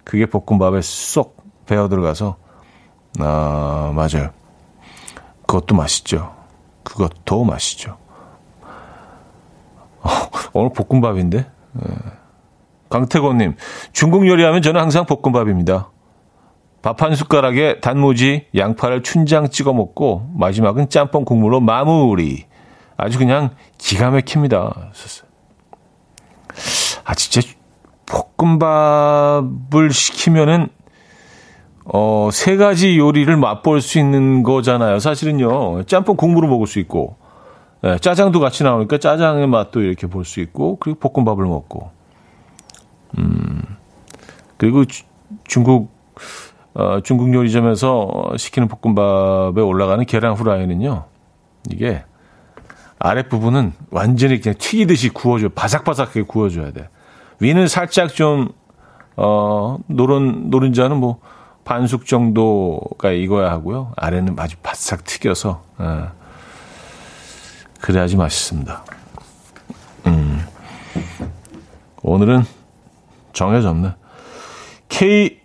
그게 0.03 0.25
볶음밥에 0.25 0.81
쏙 0.81 1.37
배어 1.65 1.87
들어가서, 1.89 2.37
아, 3.19 3.91
맞아요. 3.95 4.31
그것도 5.45 5.75
맛있죠. 5.75 6.33
그것도 6.83 7.43
맛있죠. 7.43 7.97
어, 10.01 10.09
오늘 10.53 10.71
볶음밥인데? 10.73 11.45
네. 11.73 11.83
강태곤님, 12.89 13.55
중국 13.91 14.27
요리하면 14.27 14.61
저는 14.61 14.79
항상 14.79 15.05
볶음밥입니다. 15.05 15.89
밥 16.81 17.01
한 17.01 17.15
숟가락에 17.15 17.79
단무지, 17.79 18.47
양파를 18.55 19.03
춘장 19.03 19.49
찍어 19.49 19.73
먹고 19.73 20.29
마지막은 20.35 20.89
짬뽕 20.89 21.23
국물로 21.23 21.61
마무리. 21.61 22.45
아주 22.97 23.17
그냥 23.17 23.51
기가 23.77 24.11
막힙니다. 24.11 24.91
아 27.03 27.13
진짜 27.15 27.47
볶음밥을 28.37 29.91
시키면은 29.91 30.69
어, 31.85 32.29
세 32.31 32.55
가지 32.55 32.97
요리를 32.97 33.35
맛볼 33.35 33.81
수 33.81 33.99
있는 33.99 34.43
거잖아요. 34.43 34.99
사실은요. 34.99 35.83
짬뽕 35.83 36.15
국물을 36.15 36.47
먹을 36.47 36.65
수 36.65 36.79
있고, 36.79 37.17
네, 37.81 37.97
짜장도 37.97 38.39
같이 38.39 38.63
나오니까 38.63 38.99
짜장의 38.99 39.47
맛도 39.47 39.81
이렇게 39.81 40.07
볼 40.07 40.23
수 40.23 40.39
있고, 40.39 40.77
그리고 40.79 40.99
볶음밥을 40.99 41.43
먹고. 41.45 41.91
음, 43.17 43.61
그리고 44.55 44.85
주, 44.85 45.03
중국, 45.43 45.91
어, 46.73 47.01
중국 47.03 47.33
요리점에서 47.33 48.33
시키는 48.37 48.69
볶음밥에 48.69 49.61
올라가는 49.61 50.05
계란 50.05 50.35
후라이는요. 50.35 51.03
이게 51.69 52.03
아랫부분은 53.03 53.73
완전히 53.91 54.39
그냥 54.39 54.55
튀기듯이 54.57 55.09
구워줘. 55.09 55.49
바삭바삭하게 55.49 56.21
구워줘야 56.23 56.71
돼. 56.71 56.87
위는 57.41 57.67
살짝 57.67 58.13
좀, 58.13 58.53
어, 59.17 59.77
노른, 59.87 60.49
노른자는 60.49 60.97
뭐, 60.97 61.19
반숙 61.65 62.05
정도가 62.05 63.11
익어야 63.11 63.51
하고요. 63.51 63.91
아래는 63.97 64.39
아주 64.39 64.55
바싹 64.63 65.03
튀겨서 65.03 65.63
예. 65.81 66.05
그래야지 67.81 68.15
맛있습니다. 68.15 68.85
음. 70.07 70.45
오늘은 72.01 72.43
정해졌네. 73.33 73.95
K 74.87 75.39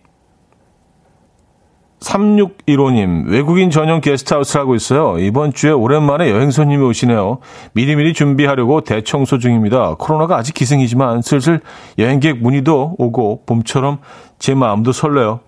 3615님, 2.09 3.29
외국인 3.29 3.71
전용 3.71 4.01
게스트하우스를 4.01 4.63
하고 4.63 4.75
있어요. 4.75 5.19
이번 5.19 5.53
주에 5.53 5.71
오랜만에 5.71 6.31
여행 6.31 6.51
손님이 6.51 6.83
오시네요. 6.85 7.39
미리미리 7.75 8.15
준비하려고 8.15 8.81
대청소 8.81 9.39
중입니다. 9.39 9.95
코로나가 9.99 10.37
아직 10.37 10.55
기승이지만 10.55 11.21
슬슬 11.21 11.61
여행객 11.99 12.39
문의도 12.39 12.97
오고 12.99 13.43
봄처럼 13.45 13.99
제 14.39 14.55
마음도 14.55 14.93
설레요. 14.93 15.41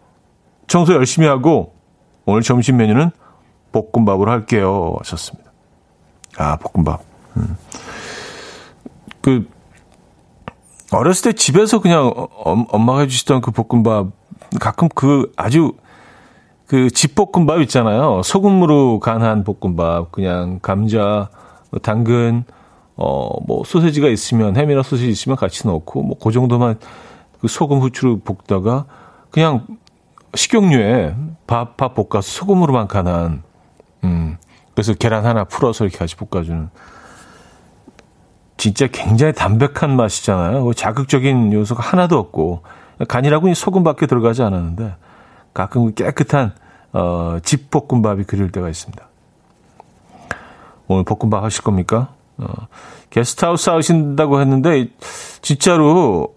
청소 0.66 0.92
열심히 0.92 1.26
하고 1.26 1.74
오늘 2.26 2.42
점심 2.42 2.76
메뉴는 2.76 3.10
볶음밥으로 3.72 4.30
할게요. 4.30 4.96
하셨습니다. 4.98 5.50
아, 6.36 6.56
볶음밥. 6.56 7.00
음. 7.38 7.56
그, 9.22 9.48
어렸을 10.92 11.30
때 11.30 11.36
집에서 11.36 11.80
그냥 11.80 12.12
엄마가 12.44 13.00
해주시던 13.00 13.40
그 13.40 13.50
볶음밥, 13.50 14.08
가끔 14.58 14.88
그 14.94 15.32
아주 15.36 15.72
그 16.70 16.88
집볶음밥 16.88 17.62
있잖아요. 17.62 18.22
소금으로 18.22 19.00
간한 19.00 19.42
볶음밥, 19.42 20.12
그냥 20.12 20.60
감자, 20.62 21.28
뭐 21.72 21.80
당근, 21.80 22.44
어, 22.94 23.28
뭐 23.44 23.64
소세지가 23.64 24.06
있으면, 24.06 24.56
햄이나 24.56 24.84
소세지 24.84 25.10
있으면 25.10 25.34
같이 25.34 25.66
넣고, 25.66 26.02
뭐 26.02 26.16
그 26.22 26.30
정도만 26.30 26.78
그 27.40 27.48
소금 27.48 27.80
후추로 27.80 28.20
볶다가 28.20 28.84
그냥 29.32 29.66
식용유에 30.36 31.16
밥, 31.48 31.76
밥 31.76 31.96
볶아서 31.96 32.22
소금으로만 32.22 32.86
간한, 32.86 33.42
음, 34.04 34.36
그래서 34.72 34.94
계란 34.94 35.26
하나 35.26 35.42
풀어서 35.42 35.84
이렇게 35.84 35.98
같이 35.98 36.14
볶아주는. 36.14 36.70
진짜 38.58 38.86
굉장히 38.86 39.32
담백한 39.32 39.96
맛이잖아요. 39.96 40.64
그 40.66 40.74
자극적인 40.74 41.52
요소가 41.52 41.82
하나도 41.82 42.16
없고, 42.16 42.62
간이라고 43.08 43.52
소금밖에 43.54 44.06
들어가지 44.06 44.44
않았는데, 44.44 44.94
가끔 45.60 45.86
그 45.86 45.94
깨끗한, 45.94 46.52
어, 46.94 47.38
집 47.42 47.70
볶음밥이 47.70 48.24
그릴 48.24 48.50
때가 48.50 48.68
있습니다. 48.70 49.06
오늘 50.88 51.04
볶음밥 51.04 51.44
하실 51.44 51.62
겁니까? 51.62 52.14
어, 52.38 52.46
게스트하우스 53.10 53.68
하신다고 53.68 54.40
했는데, 54.40 54.88
진짜로 55.42 56.32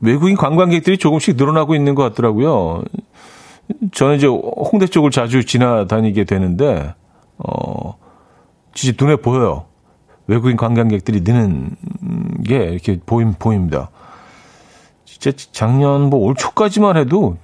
외국인 0.00 0.36
관광객들이 0.36 0.96
조금씩 0.96 1.36
늘어나고 1.36 1.74
있는 1.74 1.94
것 1.94 2.02
같더라고요. 2.04 2.82
저는 3.92 4.16
이제 4.16 4.26
홍대 4.26 4.86
쪽을 4.86 5.10
자주 5.10 5.44
지나다니게 5.44 6.24
되는데, 6.24 6.94
어, 7.36 7.98
진짜 8.72 9.04
눈에 9.04 9.16
보여요. 9.16 9.66
외국인 10.26 10.56
관광객들이 10.56 11.20
느는 11.20 11.76
게 12.46 12.56
이렇게 12.64 12.98
보임, 13.04 13.34
보입니다. 13.34 13.90
진짜 15.04 15.30
작년 15.52 16.08
뭐 16.08 16.20
올 16.20 16.34
초까지만 16.34 16.96
해도 16.96 17.36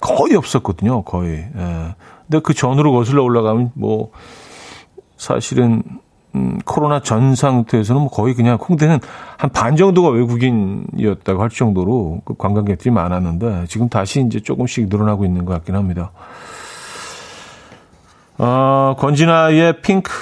거의 0.00 0.34
없었거든요, 0.36 1.02
거의. 1.02 1.48
예. 1.56 1.94
근데 2.26 2.40
그 2.42 2.54
전으로 2.54 2.92
거슬러 2.92 3.22
올라가면 3.22 3.72
뭐, 3.74 4.10
사실은 5.16 5.82
음, 6.34 6.58
코로나 6.64 7.00
전 7.00 7.34
상태에서는 7.34 8.02
뭐 8.02 8.10
거의 8.10 8.34
그냥 8.34 8.56
홍대는 8.56 9.00
한 9.38 9.50
반 9.50 9.76
정도가 9.76 10.10
외국인이었다고 10.10 11.40
할 11.42 11.48
정도로 11.48 12.20
그 12.24 12.34
관광객들이 12.36 12.90
많았는데 12.90 13.64
지금 13.68 13.88
다시 13.88 14.20
이제 14.20 14.38
조금씩 14.40 14.88
늘어나고 14.88 15.24
있는 15.24 15.44
것 15.46 15.54
같긴 15.54 15.74
합니다. 15.74 16.12
어, 18.36 18.94
권진아의 18.98 19.80
핑크 19.80 20.12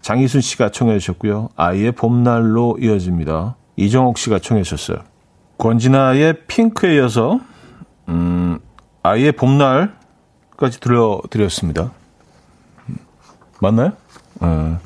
장희순 0.00 0.40
씨가 0.40 0.70
청해 0.70 0.98
주셨고요. 0.98 1.50
아이의 1.54 1.92
봄날로 1.92 2.76
이어집니다. 2.80 3.56
이정옥 3.76 4.18
씨가 4.18 4.40
청해 4.40 4.62
주셨어요. 4.62 5.04
권진아의 5.58 6.46
핑크에 6.48 6.96
이어서 6.96 7.38
음, 8.08 8.58
아이의 9.02 9.32
봄날까지 9.32 10.80
들려드렸습니다. 10.80 11.90
맞나요? 13.60 13.92
어. 14.40 14.78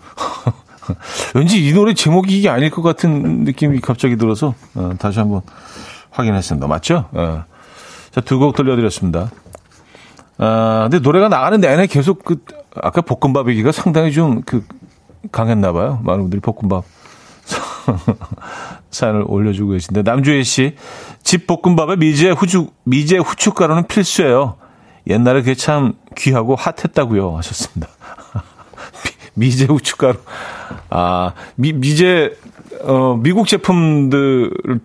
왠지 1.35 1.67
이 1.67 1.73
노래 1.73 1.95
제목이 1.95 2.39
이게 2.39 2.49
아닐 2.49 2.71
것 2.71 2.83
같은 2.83 3.45
느낌이 3.45 3.81
갑자기 3.81 4.17
들어서 4.17 4.55
어, 4.75 4.93
다시 4.99 5.19
한번 5.19 5.43
확인했습니다. 6.11 6.67
맞죠? 6.67 7.09
어. 7.13 7.45
자, 8.11 8.21
두 8.23 8.39
곡 8.39 8.55
들려드렸습니다. 8.57 9.31
아, 10.39 10.89
근데 10.91 10.99
노래가 11.01 11.29
나가는 11.29 11.61
내내 11.61 11.87
계속 11.87 12.25
그, 12.25 12.43
아까 12.83 13.01
볶음밥 13.03 13.49
얘기가 13.49 13.73
상당히 13.73 14.13
좀 14.13 14.43
그, 14.43 14.65
강했나 15.33 15.73
봐요. 15.73 16.01
많은 16.05 16.23
분들이 16.23 16.41
볶음밥 16.41 16.85
사연을 18.91 19.25
올려주고 19.27 19.73
계신데 19.73 20.03
남주혜 20.03 20.43
씨, 20.43 20.75
집 21.23 21.47
볶음밥에 21.47 21.97
미제 21.97 22.31
후추 22.31 22.69
미제 22.85 23.19
후춧가루는 23.19 23.87
필수예요. 23.87 24.57
옛날에 25.07 25.41
그게 25.41 25.55
참 25.55 25.95
귀하고 26.17 26.57
핫했다고요 26.57 27.37
하셨습니다. 27.37 27.89
미제 29.35 29.67
후춧가루. 29.67 30.19
아, 30.91 31.33
미, 31.55 31.73
미제 31.73 32.37
어 32.83 33.17
미국 33.17 33.47
제품들을 33.47 34.81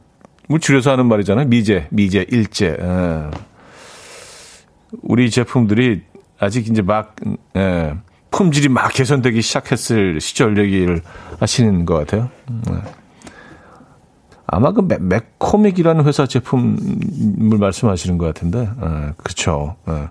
줄여서 0.59 0.91
하는 0.91 1.07
말이잖아요. 1.07 1.47
미제, 1.47 1.87
미제, 1.89 2.25
일제. 2.29 2.77
예. 2.79 3.31
우리 5.01 5.29
제품들이 5.31 6.01
아직 6.39 6.67
이제 6.67 6.81
막 6.81 7.15
예, 7.55 7.95
품질이 8.31 8.69
막 8.69 8.91
개선되기 8.91 9.41
시작했을 9.41 10.19
시절 10.19 10.57
얘기를 10.57 11.01
하시는 11.39 11.85
것 11.85 11.95
같아요. 11.95 12.29
예. 12.69 12.81
아마 14.47 14.71
그 14.71 14.81
맥코믹이라는 14.81 16.05
회사 16.05 16.25
제품을 16.25 17.57
말씀하시는 17.59 18.17
것 18.17 18.25
같은데, 18.25 18.59
예, 18.59 19.13
그렇죠. 19.17 19.75
예. 19.87 20.09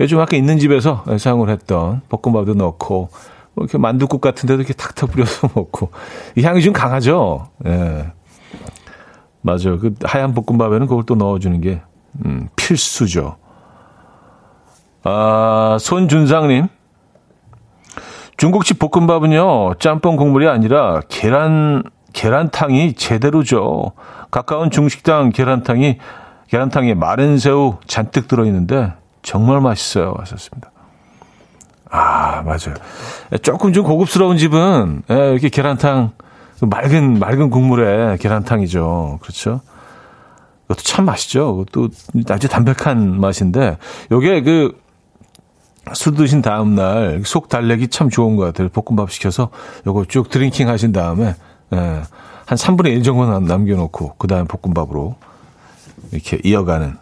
요즘 0.00 0.20
아까 0.20 0.36
있는 0.36 0.58
집에서 0.58 1.04
사용을 1.18 1.50
했던 1.50 2.00
볶음밥도 2.08 2.54
넣고 2.54 3.08
뭐 3.54 3.64
이렇게 3.64 3.78
만두국 3.78 4.20
같은 4.20 4.46
데도 4.46 4.60
이렇게 4.60 4.74
탁탁 4.74 5.10
뿌려서 5.10 5.48
먹고 5.54 5.90
이 6.36 6.42
향이 6.42 6.62
좀 6.62 6.72
강하죠. 6.72 7.48
예. 7.66 8.12
맞아요. 9.42 9.78
그 9.78 9.94
하얀 10.02 10.34
볶음밥에는 10.34 10.86
그걸 10.86 11.04
또 11.04 11.14
넣어주는 11.14 11.60
게 11.60 11.82
음, 12.24 12.48
필수죠. 12.56 13.36
아, 15.04 15.76
손준상님. 15.80 16.68
중국집 18.36 18.78
볶음밥은요, 18.78 19.74
짬뽕 19.78 20.16
국물이 20.16 20.48
아니라 20.48 21.00
계란, 21.08 21.82
계란탕이 22.12 22.94
제대로죠. 22.94 23.92
가까운 24.30 24.70
중식당 24.70 25.30
계란탕이, 25.30 25.98
계란탕에 26.48 26.94
마른 26.94 27.38
새우 27.38 27.76
잔뜩 27.86 28.28
들어있는데 28.28 28.92
정말 29.22 29.60
맛있어요. 29.60 30.14
하셨습니다. 30.18 30.70
아, 31.90 32.42
맞아요. 32.42 32.74
조금 33.42 33.72
좀 33.72 33.84
고급스러운 33.84 34.36
집은, 34.36 35.02
예, 35.10 35.30
이렇게 35.30 35.48
계란탕, 35.48 36.10
맑은, 36.60 37.20
맑은 37.20 37.50
국물에 37.50 38.16
계란탕이죠. 38.18 39.20
그렇죠. 39.22 39.60
그것도 40.62 40.82
참 40.82 41.04
맛있죠. 41.04 41.56
그것도 41.56 41.90
아주 42.30 42.48
담백한 42.48 43.20
맛인데, 43.20 43.78
요게 44.10 44.42
그, 44.42 44.76
술 45.92 46.14
드신 46.14 46.40
다음 46.42 46.74
날 46.74 47.22
속 47.24 47.48
달래기 47.48 47.88
참 47.88 48.08
좋은 48.10 48.36
것 48.36 48.44
같아요. 48.44 48.68
볶음밥 48.70 49.10
시켜서 49.10 49.50
요거 49.86 50.06
쭉 50.06 50.30
drinking 50.30 50.68
하신 50.68 50.92
다음에 50.92 51.34
예, 51.72 51.76
한 51.76 52.58
3분의 52.58 52.86
1 52.88 53.02
정도는 53.02 53.44
남겨놓고 53.44 54.14
그 54.18 54.26
다음에 54.26 54.46
볶음밥으로 54.46 55.16
이렇게 56.12 56.38
이어가는 56.42 56.96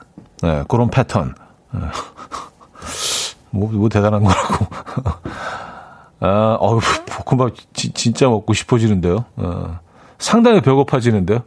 예, 0.45 0.65
그런 0.69 0.91
패턴. 0.91 1.35
예. 1.75 1.79
뭐, 3.51 3.71
뭐 3.71 3.89
대단한 3.89 4.25
거라고. 4.25 4.67
아, 6.21 6.57
어우, 6.61 6.81
볶음밥 7.27 7.55
지, 7.75 7.93
진짜 7.93 8.29
먹고 8.29 8.53
싶어지는데요. 8.55 9.25
어, 9.37 9.79
상당히 10.19 10.61
배고파지는데요. 10.61 11.41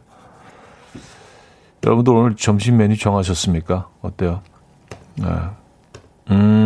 여러분들 1.84 2.12
오늘 2.12 2.36
점심 2.36 2.76
메뉴 2.76 2.96
정하셨습니까? 2.96 3.88
어때요? 4.02 4.42
네. 5.16 5.26
음, 6.30 6.65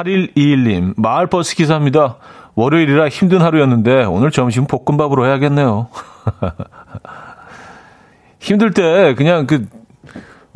8121님, 0.00 0.94
마을버스 0.96 1.56
기사입니다. 1.56 2.16
월요일이라 2.54 3.08
힘든 3.08 3.40
하루였는데 3.40 4.04
오늘 4.04 4.30
점심 4.30 4.66
볶음밥으로 4.66 5.26
해야겠네요. 5.26 5.88
힘들 8.40 8.72
때 8.72 9.14
그냥 9.14 9.46
그 9.46 9.66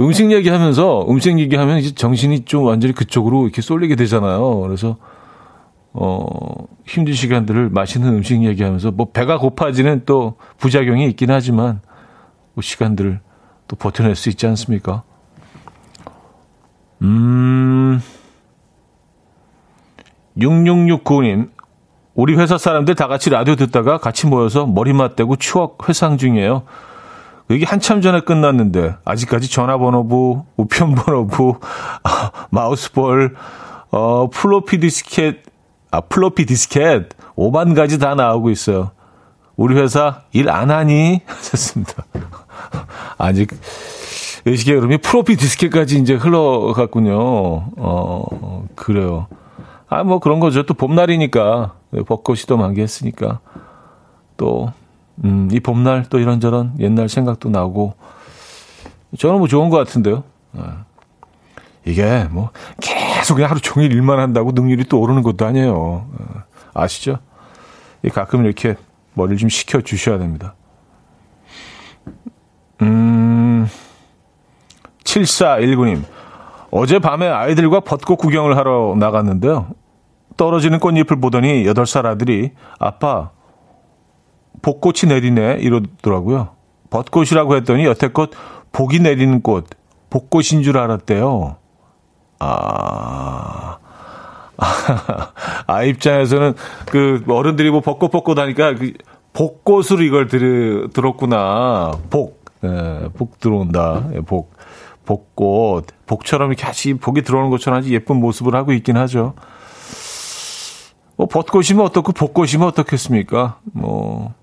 음식 0.01 0.33
얘기하면서 0.33 1.07
음식 1.09 1.39
얘기하면 1.39 1.79
이제 1.79 1.95
정신이 1.95 2.45
좀 2.47 2.65
완전히 2.65 2.95
그쪽으로 2.95 3.45
이렇게 3.45 3.63
쏠리게 3.63 3.97
되잖아요. 3.97 4.61
그래서 4.61 4.97
어 5.93 6.27
힘든 6.85 7.15
시간들을 7.15 7.71
맛있는 7.71 8.09
음식 8.09 8.43
얘기하면서 8.43 8.91
뭐 8.91 9.11
배가 9.13 9.39
고파지는 9.39 10.03
또 10.07 10.35
부작용이 10.59 11.07
있긴 11.11 11.31
하지만 11.31 11.81
그 12.57 12.63
시간들을 12.63 13.21
또 13.69 13.77
버텨낼 13.77 14.17
수 14.17 14.29
있지 14.29 14.47
않습니까? 14.49 15.05
음, 17.03 18.01
6669님, 20.39 21.51
우리 22.15 22.37
회사 22.37 22.59
사람들 22.59 22.95
다 22.95 23.09
같이 23.09 23.31
라디오 23.31 23.57
듣다가 23.57 23.99
같이 23.99 24.27
모여서 24.27 24.67
머리 24.67 24.93
맞대고 24.93 25.37
추억 25.37 25.89
회상 25.89 26.17
중이에요. 26.17 26.63
이게 27.51 27.67
한참 27.67 28.01
전에 28.01 28.21
끝났는데, 28.21 28.95
아직까지 29.05 29.51
전화번호부, 29.51 30.45
우편번호부, 30.57 31.59
마우스볼, 32.51 33.35
어, 33.91 34.29
플로피 34.31 34.81
디스켓, 34.81 35.43
아, 35.91 36.01
플로피 36.01 36.47
디스켓, 36.47 37.11
5만 37.37 37.77
가지 37.77 37.99
다 37.99 38.15
나오고 38.15 38.51
있어요. 38.51 38.93
우리 39.57 39.77
회사 39.77 40.23
일 40.33 40.49
안 40.49 40.71
하니? 40.71 41.21
하셨습니다. 41.27 42.05
아직, 43.19 43.51
의식의 44.47 44.75
흐름이 44.77 44.99
프로피 44.99 45.37
디스켓까지 45.37 45.99
이제 45.99 46.15
흘러갔군요. 46.15 47.17
어, 47.77 48.65
그래요. 48.75 49.27
아, 49.95 50.03
뭐 50.03 50.19
그런 50.19 50.41
거죠. 50.41 50.65
또 50.65 50.75
봄날이니까. 50.75 51.77
벚꽃이 52.07 52.41
또 52.49 52.57
만개했으니까. 52.57 53.39
또, 54.37 54.73
음, 55.23 55.49
이 55.53 55.61
봄날 55.61 56.05
또 56.11 56.19
이런저런 56.19 56.75
옛날 56.81 57.09
생각도 57.09 57.49
나고. 57.49 57.95
저는 59.17 59.39
뭐 59.39 59.47
좋은 59.47 59.71
것 59.71 59.77
같은데요. 59.77 60.25
어. 60.55 60.85
이게 61.85 62.25
뭐 62.31 62.51
계속 62.81 63.35
그냥 63.35 63.51
하루 63.51 63.61
종일 63.61 63.93
일만 63.93 64.19
한다고 64.19 64.51
능률이 64.51 64.87
또 64.87 65.01
오르는 65.01 65.23
것도 65.23 65.47
아니에요. 65.47 65.75
어. 65.77 66.43
아시죠? 66.73 67.19
가끔 68.13 68.45
이렇게 68.45 68.75
머리를 69.13 69.39
좀 69.39 69.49
식혀 69.49 69.81
주셔야 69.81 70.19
됩니다. 70.19 70.57
음, 72.83 73.69
7419님. 75.05 76.03
어젯밤에 76.73 77.29
아이들과 77.29 77.79
벚꽃 77.79 78.19
구경을 78.19 78.57
하러 78.57 78.97
나갔는데요. 78.99 79.69
떨어지는 80.37 80.79
꽃잎을 80.81 81.21
보더니 81.21 81.65
8살 81.65 82.07
아들이 82.07 82.53
아빠, 82.79 83.31
벚꽃이 84.63 85.09
내리네 85.09 85.59
이러더라고요. 85.61 86.51
벚꽃이라고 86.91 87.57
했더니 87.57 87.85
여태껏 87.85 88.31
복이 88.73 89.01
내리는 89.01 89.43
꽃, 89.43 89.67
벚꽃인 90.11 90.63
줄 90.63 90.79
알았대요. 90.79 91.57
아, 92.41 93.79
아, 95.67 95.83
입장에서는 95.83 96.55
그 96.87 97.25
어른들이 97.29 97.71
뭐 97.71 97.81
벚꽃 97.81 98.11
벚꽃 98.11 98.39
하니까 98.39 98.75
그 98.75 98.93
복꽃으로 99.33 100.03
이걸 100.03 100.29
들, 100.29 100.89
들었구나. 100.93 101.93
복, 102.11 102.45
예, 102.65 103.09
복 103.17 103.39
들어온다. 103.41 104.05
예, 104.15 104.21
복. 104.21 104.55
복꽃, 105.05 105.87
복처럼 106.07 106.51
이렇게 106.51 106.65
같이 106.65 106.95
복이 106.95 107.23
들어오는 107.23 107.51
것처럼 107.51 107.79
아주 107.79 107.93
예쁜 107.93 108.17
모습을 108.17 108.55
하고 108.55 108.73
있긴 108.73 108.97
하죠. 108.97 109.35
뭐, 111.17 111.27
벚꽃이면 111.27 111.85
어떻고, 111.85 112.13
복꽃이면 112.13 112.67
어떻겠습니까? 112.69 113.59
뭐, 113.73 114.35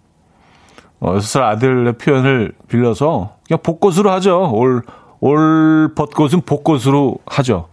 어, 1.00 1.14
6살 1.14 1.42
아들의 1.42 1.94
표현을 1.98 2.54
빌려서 2.68 3.38
그냥 3.48 3.60
복꽃으로 3.64 4.12
하죠. 4.12 4.52
올, 4.54 4.84
올 5.20 5.94
벚꽃은 5.96 6.42
복꽃으로 6.42 7.18
하죠. 7.26 7.68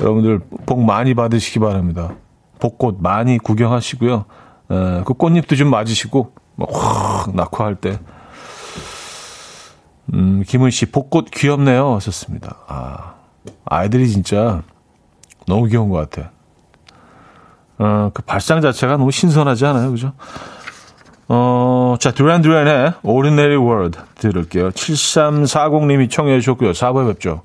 여러분들 0.00 0.40
복 0.66 0.82
많이 0.82 1.14
받으시기 1.14 1.58
바랍니다. 1.58 2.14
복꽃 2.58 2.98
많이 3.00 3.38
구경하시고요. 3.38 4.24
에, 4.70 5.02
그 5.04 5.14
꽃잎도 5.14 5.56
좀 5.56 5.70
맞으시고, 5.70 6.32
막확 6.56 7.34
낙화 7.34 7.64
할 7.64 7.74
때. 7.76 7.98
음, 10.12 10.42
김은 10.46 10.70
씨, 10.70 10.86
벚꽃 10.86 11.30
귀엽네요. 11.30 11.94
하셨습니다. 11.94 12.56
아, 12.66 13.14
아이들이 13.64 14.08
진짜 14.08 14.62
너무 15.46 15.66
귀여운 15.66 15.88
것 15.88 16.10
같아. 16.10 16.30
어, 17.80 18.10
그 18.12 18.22
발상 18.22 18.60
자체가 18.60 18.98
너무 18.98 19.10
신선하지 19.10 19.64
않아요? 19.66 19.90
그죠? 19.90 20.12
어, 21.28 21.96
자, 21.98 22.10
드란 22.12 22.42
드란의 22.42 22.92
Ordinary 23.02 23.56
World 23.56 23.98
들을게요. 24.18 24.70
7340님이 24.70 26.10
청해 26.10 26.38
주셨고요. 26.40 26.72
4부에 26.72 27.08
뵙죠. 27.08 27.42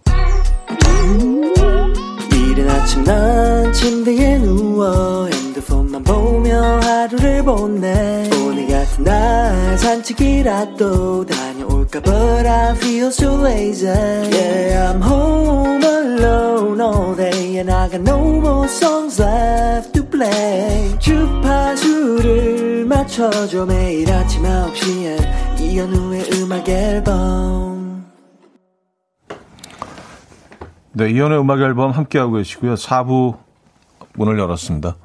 이른 2.34 2.70
아침 2.70 3.04
난 3.06 3.72
침대에 3.72 4.40
누워 4.40 5.28
핸드폰만 5.28 6.04
보며 6.04 6.80
하루를 6.82 7.44
보내 7.44 8.30
날 9.00 9.78
산책이라도 9.78 11.26
다 11.26 11.36
볼까 11.68 12.00
But 12.02 12.48
I 12.48 12.76
feel 12.76 13.08
so 13.08 13.39
lazy 13.41 13.88
Yeah 13.88 14.91
I'm 14.91 15.02
home 15.02 15.84
alone 15.84 16.82
all 16.82 17.16
day 17.16 17.58
And 17.58 17.72
I 17.72 17.89
got 17.89 18.02
no 18.02 18.20
more 18.39 18.68
songs 18.68 19.22
left 19.22 19.93
to 19.93 20.04
play 20.10 20.98
주파수를 21.00 22.86
맞춰줘 22.86 23.66
매일 23.66 24.12
아침 24.12 24.43
9시에 24.43 25.60
이현우의 25.60 26.30
음악 26.34 26.68
앨범 26.70 28.06
네, 30.93 31.10
이현의 31.10 31.39
음악 31.41 31.60
앨범 31.60 31.91
함께하고 31.91 32.36
계시고요. 32.36 32.76
4부 32.76 33.36
문을 34.14 34.39
열었습니다. 34.39 34.96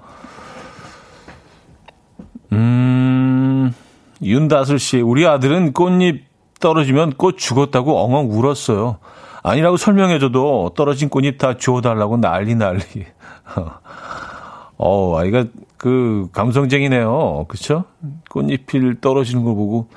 윤다슬 4.23 4.79
씨, 4.79 5.01
우리 5.01 5.27
아들은 5.27 5.73
꽃잎 5.73 6.25
떨어지면 6.61 7.15
꽃 7.15 7.39
죽었다고 7.39 7.99
엉엉 7.99 8.31
울었어요. 8.31 8.99
아니라고 9.43 9.77
설명해줘도 9.79 10.73
떨어진 10.77 11.09
꽃잎 11.09 11.39
다 11.39 11.57
주워달라고 11.57 12.19
난리 12.19 12.55
난리. 12.55 12.83
어, 14.77 15.17
아이가 15.19 15.45
그 15.77 16.29
감성쟁이네요. 16.33 17.47
그쵸? 17.49 17.85
꽃잎이 18.31 19.01
떨어지는 19.01 19.45
걸 19.45 19.55
보고 19.55 19.89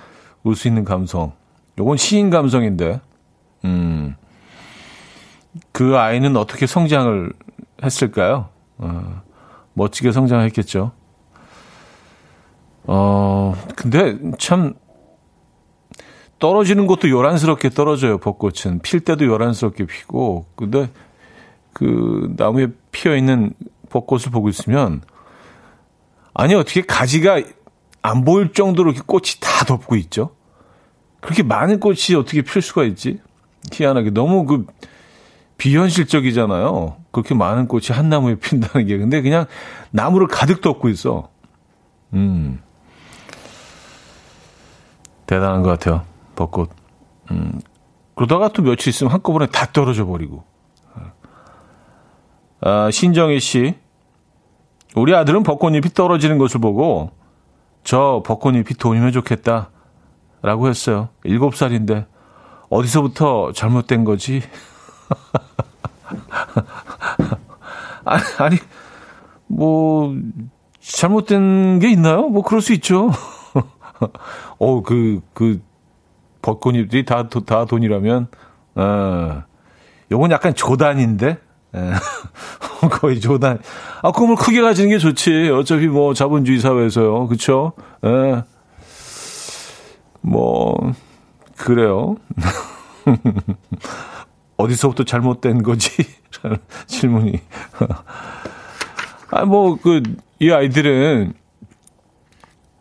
울 0.44 0.56
수 0.56 0.68
있는 0.68 0.86
감성. 0.86 1.34
요건 1.80 1.98
시인 1.98 2.30
감성인데, 2.30 3.02
음. 3.66 4.16
그 5.72 5.98
아이는 5.98 6.36
어떻게 6.38 6.66
성장을 6.68 7.32
했을까요? 7.84 8.50
어, 8.78 9.22
멋지게 9.74 10.12
성장했겠죠. 10.12 10.92
어, 12.86 13.56
근데 13.76 14.18
참 14.38 14.74
떨어지는 16.40 16.88
것도 16.88 17.10
요란스럽게 17.10 17.70
떨어져요, 17.70 18.18
벚꽃은. 18.18 18.80
필 18.82 19.00
때도 19.00 19.26
요란스럽게 19.26 19.86
피고. 19.86 20.46
근데 20.56 20.90
그 21.72 22.34
나무에 22.36 22.68
피어 22.92 23.16
있는 23.16 23.54
벚꽃을 23.90 24.32
보고 24.32 24.50
있으면 24.50 25.02
아니 26.34 26.54
어떻게 26.56 26.82
가지가 26.82 27.42
안 28.02 28.26
보일 28.26 28.52
정도로 28.54 28.92
이렇게 28.92 29.04
꽃이 29.06 29.40
다 29.40 29.66
덮고 29.66 29.96
있죠? 29.96 30.32
그렇게 31.22 31.44
많은 31.44 31.80
꽃이 31.80 32.16
어떻게 32.18 32.42
필 32.42 32.62
수가 32.62 32.84
있지? 32.84 33.22
희한하게 33.72 34.10
너무 34.10 34.46
그 34.46 34.66
비현실적이잖아요. 35.58 36.98
그렇게 37.12 37.34
많은 37.34 37.68
꽃이 37.70 37.86
한 37.92 38.10
나무에 38.10 38.36
핀다는 38.42 38.88
게. 38.88 38.98
근데 38.98 39.22
그냥 39.22 39.46
나무를 39.92 40.28
가득 40.28 40.60
덮고 40.60 40.90
있어. 40.90 41.30
음. 42.14 42.60
대단한 45.34 45.64
것 45.64 45.70
같아요. 45.70 46.04
벚꽃. 46.36 46.70
음. 47.32 47.60
그러다가 48.14 48.50
또 48.50 48.62
며칠 48.62 48.90
있으면 48.90 49.12
한꺼번에 49.12 49.48
다 49.48 49.66
떨어져 49.74 50.06
버리고. 50.06 50.44
아, 52.62 52.92
신정희 52.92 53.40
씨. 53.40 53.74
우리 54.96 55.16
아들은 55.16 55.42
벚꽃잎이 55.42 55.96
떨어지는 55.96 56.38
것을 56.38 56.62
보고 56.62 57.10
저 57.84 58.22
벚꽃잎이 58.24 58.76
돈이면 58.78 59.12
좋겠다. 59.12 59.72
라고 60.44 60.68
했어요. 60.68 61.10
일곱 61.24 61.56
살인데 61.56 62.06
어디서부터 62.70 63.54
잘못된 63.54 64.04
거지? 64.04 64.44
아니, 68.06 68.22
아니, 68.38 68.58
뭐, 69.48 70.14
잘못된 70.80 71.80
게 71.80 71.90
있나요? 71.90 72.28
뭐, 72.28 72.44
그럴 72.44 72.62
수 72.62 72.72
있죠. 72.74 73.10
어, 74.60 74.82
그, 74.82 75.22
그, 75.34 75.62
벚꽃잎들이 76.42 77.06
다, 77.06 77.28
다 77.30 77.66
돈이라면, 77.66 78.28
어, 78.76 79.44
요건 80.12 80.32
약간 80.32 80.54
조단인데? 80.54 81.38
예. 81.76 81.92
거의 82.92 83.20
조단. 83.20 83.60
아, 84.02 84.12
꿈을 84.12 84.36
크게 84.36 84.62
가지는 84.62 84.90
게 84.90 84.98
좋지. 84.98 85.50
어차피 85.50 85.88
뭐 85.88 86.14
자본주의 86.14 86.60
사회에서요. 86.60 87.28
그쵸? 87.28 87.74
예. 88.06 88.44
뭐, 90.22 90.76
그래요. 91.58 92.16
어디서부터 94.58 95.04
잘못된 95.04 95.64
거지? 95.64 95.92
질문이. 96.88 97.42
아, 99.32 99.46
뭐, 99.46 99.78
그, 99.82 100.04
이 100.40 100.52
아이들은, 100.52 101.34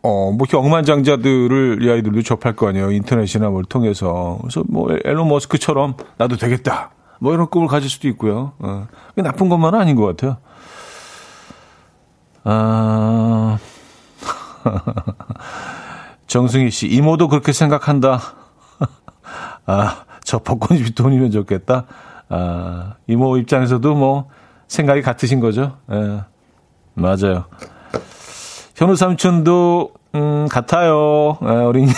어, 0.03 0.31
뭐, 0.31 0.39
이렇게 0.41 0.57
억만장자들을 0.57 1.79
이 1.81 1.89
아이들도 1.89 2.21
접할 2.23 2.53
거 2.55 2.67
아니에요. 2.67 2.91
인터넷이나 2.91 3.49
뭘 3.49 3.63
통해서. 3.63 4.37
그래서 4.41 4.63
뭐, 4.67 4.89
앨런 5.05 5.29
머스크처럼 5.29 5.95
나도 6.17 6.35
되겠다. 6.35 6.91
뭐, 7.19 7.33
이런 7.33 7.47
꿈을 7.49 7.69
가질 7.69 7.89
수도 7.89 8.09
있고요. 8.09 8.51
어, 8.59 8.87
나쁜 9.15 9.47
것만은 9.47 9.79
아닌 9.79 9.95
것 9.95 10.05
같아요. 10.05 10.37
아, 12.43 13.57
정승희 16.27 16.69
씨, 16.69 16.87
이모도 16.87 17.29
그렇게 17.29 17.53
생각한다. 17.53 18.19
아, 19.65 20.03
저 20.25 20.39
벚꽃잎이 20.39 20.91
돈이면 20.91 21.31
좋겠다. 21.31 21.85
아, 22.27 22.95
이모 23.07 23.37
입장에서도 23.37 23.95
뭐 23.95 24.29
생각이 24.67 25.01
같으신 25.01 25.39
거죠. 25.39 25.77
예, 25.91 26.23
맞아요. 26.95 27.45
현우 28.75 28.95
삼촌도 28.95 29.91
음, 30.15 30.47
같아요. 30.49 31.37
예, 31.43 31.47
어린이. 31.47 31.91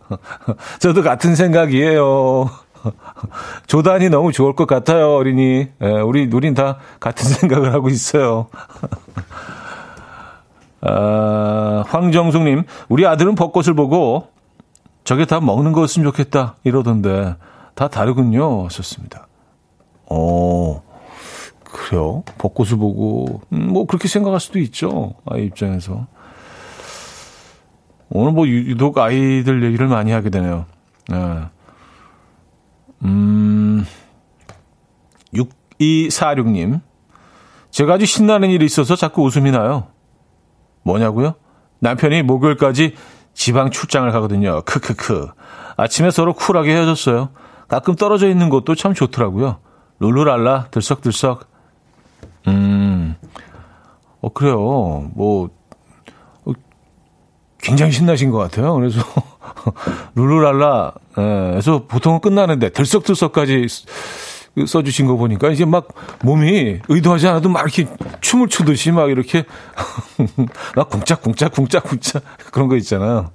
저도 0.80 1.02
같은 1.02 1.34
생각이에요. 1.34 2.50
조단이 3.66 4.08
너무 4.08 4.32
좋을 4.32 4.54
것 4.54 4.66
같아요, 4.66 5.14
어린이. 5.16 5.68
예, 5.82 5.86
우리, 5.86 6.28
우린 6.32 6.54
다 6.54 6.78
같은 7.00 7.28
생각을 7.30 7.72
하고 7.72 7.88
있어요. 7.88 8.48
아, 10.80 11.84
황정숙님, 11.86 12.64
우리 12.88 13.06
아들은 13.06 13.34
벚꽃을 13.34 13.74
보고 13.74 14.28
저게 15.04 15.24
다 15.26 15.40
먹는 15.40 15.72
거였으면 15.72 16.04
좋겠다 16.10 16.56
이러던데 16.64 17.36
다 17.74 17.88
다르군요. 17.88 18.64
하셨습니다. 18.64 19.26
어, 20.06 20.82
그래요? 21.72 22.22
벚꽃을 22.38 22.76
보고 22.76 23.40
음, 23.52 23.72
뭐 23.72 23.86
그렇게 23.86 24.06
생각할 24.06 24.38
수도 24.38 24.58
있죠. 24.60 25.14
아이 25.24 25.46
입장에서. 25.46 26.06
오늘 28.10 28.32
뭐 28.32 28.46
유독 28.46 28.98
아이들 28.98 29.64
얘기를 29.64 29.88
많이 29.88 30.12
하게 30.12 30.28
되네요. 30.28 30.66
네. 31.08 31.16
음, 33.04 33.86
6246님. 35.34 36.80
제가 37.70 37.94
아주 37.94 38.04
신나는 38.04 38.50
일이 38.50 38.66
있어서 38.66 38.96
자꾸 38.96 39.22
웃음이 39.22 39.50
나요. 39.50 39.88
뭐냐고요? 40.82 41.34
남편이 41.78 42.22
목요일까지 42.22 42.94
지방 43.32 43.70
출장을 43.70 44.10
가거든요. 44.12 44.60
크크크. 44.66 45.28
아침에 45.78 46.10
서로 46.10 46.34
쿨하게 46.34 46.74
헤어졌어요. 46.74 47.30
가끔 47.66 47.96
떨어져 47.96 48.28
있는 48.28 48.50
것도 48.50 48.74
참 48.74 48.92
좋더라고요. 48.92 49.58
룰루랄라, 50.00 50.66
들썩들썩. 50.70 51.51
음, 52.48 53.14
어, 54.20 54.28
그래요. 54.30 55.10
뭐, 55.14 55.50
어, 56.44 56.52
굉장히 57.60 57.92
신나신 57.92 58.30
것 58.30 58.38
같아요. 58.38 58.74
그래서, 58.74 59.00
룰루랄라, 60.14 60.94
에서 61.56 61.84
보통은 61.86 62.20
끝나는데, 62.20 62.70
들썩들썩까지 62.70 63.66
써주신 64.66 65.06
거 65.06 65.16
보니까 65.16 65.50
이제 65.50 65.64
막 65.64 65.88
몸이 66.22 66.80
의도하지 66.88 67.28
않아도 67.28 67.48
막 67.48 67.62
이렇게 67.62 67.86
춤을 68.20 68.48
추듯이 68.48 68.92
막 68.92 69.10
이렇게 69.10 69.44
막 70.76 70.90
쿵짝쿵짝 70.90 71.52
쿵짝쿵짝 71.52 72.22
그런 72.52 72.68
거 72.68 72.76
있잖아요. 72.76 73.30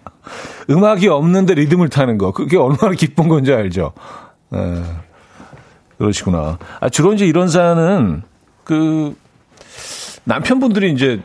음악이 0.70 1.08
없는데 1.08 1.54
리듬을 1.54 1.88
타는 1.88 2.18
거 2.18 2.32
그게 2.32 2.56
얼마나 2.56 2.92
기쁜 2.94 3.28
건지 3.28 3.52
알죠. 3.52 3.92
에, 4.54 4.82
그러시구나. 5.98 6.58
아 6.80 6.88
주로 6.88 7.12
이제 7.12 7.26
이런 7.26 7.48
사연은 7.48 8.22
그 8.66 9.16
남편분들이 10.24 10.92
이제 10.92 11.22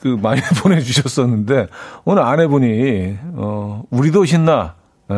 그 0.00 0.06
많이 0.08 0.40
보내주셨었는데 0.62 1.66
오늘 2.04 2.22
아내분이 2.22 3.18
어 3.34 3.82
우리도 3.90 4.24
신나, 4.24 4.76
에, 5.10 5.14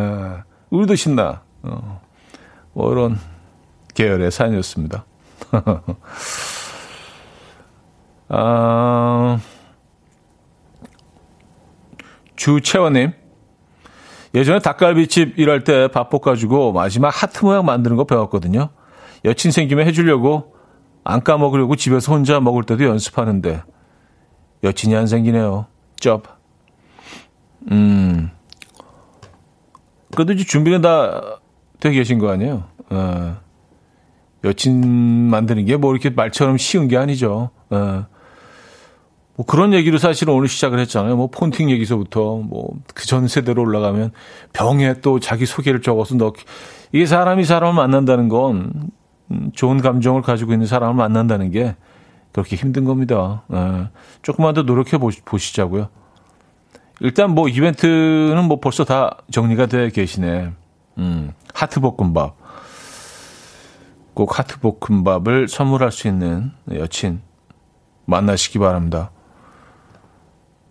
우리도 0.70 0.94
신나. 0.94 1.42
어, 1.62 2.00
뭐 2.72 2.90
이런 2.90 3.18
계열의 3.94 4.30
사연이었습니다. 4.30 5.04
아, 8.30 9.38
주채원님. 12.36 13.12
예전에 14.34 14.58
닭갈비집 14.60 15.38
일할 15.38 15.64
때 15.64 15.88
밥 15.88 16.08
볶아주고 16.10 16.72
마지막 16.72 17.10
하트 17.10 17.44
모양 17.44 17.64
만드는 17.66 17.96
거 17.96 18.04
배웠거든요. 18.04 18.70
여친 19.24 19.50
생기면 19.50 19.86
해주려고 19.86 20.54
안 21.10 21.24
까먹으려고 21.24 21.74
집에서 21.74 22.12
혼자 22.12 22.38
먹을 22.38 22.64
때도 22.64 22.84
연습하는데 22.84 23.62
여친이 24.62 24.94
안 24.94 25.06
생기네요. 25.06 25.64
쩝. 25.98 26.22
음. 27.70 28.30
그래도 30.14 30.34
이제 30.34 30.44
준비는 30.44 30.82
다 30.82 31.40
되게 31.80 31.96
계신 31.96 32.18
거 32.18 32.28
아니에요? 32.30 32.64
어. 32.90 33.36
여친 34.44 34.84
만드는 35.30 35.64
게 35.64 35.76
뭐 35.76 35.92
이렇게 35.92 36.10
말처럼 36.10 36.58
쉬운 36.58 36.88
게 36.88 36.98
아니죠. 36.98 37.50
어. 37.70 38.06
뭐 39.34 39.46
그런 39.46 39.72
얘기로 39.72 39.96
사실은 39.96 40.34
오늘 40.34 40.46
시작을 40.48 40.78
했잖아요. 40.80 41.16
뭐 41.16 41.28
폰팅 41.28 41.70
얘기서부터 41.70 42.36
뭐 42.36 42.68
그 42.94 43.06
전 43.06 43.28
세대로 43.28 43.62
올라가면 43.62 44.12
병에 44.52 45.00
또 45.00 45.20
자기 45.20 45.46
소개를 45.46 45.80
적어서 45.80 46.16
넣 46.16 46.34
이게 46.92 47.06
사람이 47.06 47.44
사람을 47.44 47.74
만난다는 47.74 48.28
건 48.28 48.72
음, 48.74 48.90
좋은 49.54 49.80
감정을 49.80 50.22
가지고 50.22 50.52
있는 50.52 50.66
사람을 50.66 50.94
만난다는 50.94 51.50
게 51.50 51.76
그렇게 52.32 52.56
힘든 52.56 52.84
겁니다. 52.84 53.42
예. 53.52 53.88
조금만 54.22 54.54
더 54.54 54.62
노력해 54.62 54.98
보시, 54.98 55.54
자고요 55.54 55.88
일단 57.00 57.34
뭐 57.34 57.48
이벤트는 57.48 58.44
뭐 58.44 58.60
벌써 58.60 58.84
다 58.84 59.18
정리가 59.30 59.66
돼 59.66 59.90
계시네. 59.90 60.52
음, 60.98 61.32
하트 61.54 61.80
볶음밥. 61.80 62.36
꼭 64.14 64.38
하트 64.38 64.58
볶음밥을 64.58 65.46
선물할 65.48 65.92
수 65.92 66.08
있는 66.08 66.50
여친 66.72 67.20
만나시기 68.04 68.58
바랍니다. 68.58 69.10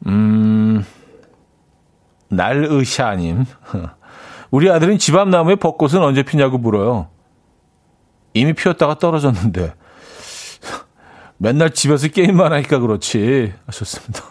음, 0.06 0.84
날의샤님. 2.30 3.46
우리 4.52 4.70
아들은 4.70 4.98
집 4.98 5.16
앞 5.16 5.30
나무에 5.30 5.56
벚꽃은 5.56 6.02
언제 6.02 6.24
피냐고 6.24 6.58
물어요. 6.58 7.08
이미 8.40 8.54
피었다가 8.54 8.96
떨어졌는데. 9.00 9.74
맨날 11.38 11.72
집에서 11.72 12.08
게임만 12.08 12.52
하니까 12.54 12.80
그렇지. 12.80 13.54
하셨습니다. 13.66 14.24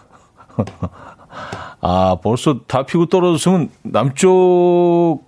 아, 1.81 2.17
벌써 2.21 2.61
다 2.67 2.83
피고 2.83 3.05
떨어졌으면 3.05 3.69
남쪽 3.83 5.19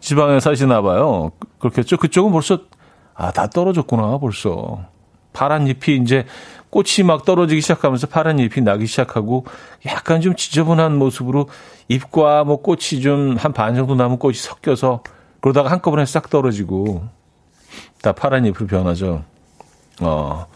지방에 0.00 0.40
사시나 0.40 0.82
봐요. 0.82 1.32
그렇겠죠? 1.58 1.96
그쪽은 1.96 2.30
벌써, 2.32 2.60
아, 3.14 3.32
다 3.32 3.48
떨어졌구나, 3.48 4.18
벌써. 4.18 4.84
파란 5.32 5.66
잎이 5.66 5.96
이제 5.96 6.24
꽃이 6.70 7.04
막 7.04 7.24
떨어지기 7.24 7.60
시작하면서 7.60 8.06
파란 8.06 8.38
잎이 8.38 8.62
나기 8.64 8.86
시작하고 8.86 9.44
약간 9.86 10.20
좀 10.20 10.34
지저분한 10.34 10.96
모습으로 10.96 11.48
잎과 11.88 12.44
뭐 12.44 12.62
꽃이 12.62 13.00
좀 13.02 13.36
한 13.38 13.52
반 13.52 13.74
정도 13.74 13.94
남은 13.94 14.18
꽃이 14.18 14.34
섞여서 14.34 15.02
그러다가 15.42 15.70
한꺼번에 15.70 16.06
싹 16.06 16.30
떨어지고 16.30 17.04
다 18.06 18.12
파란 18.12 18.46
잎으로 18.46 18.68
변하죠. 18.68 19.24
어. 20.00 20.46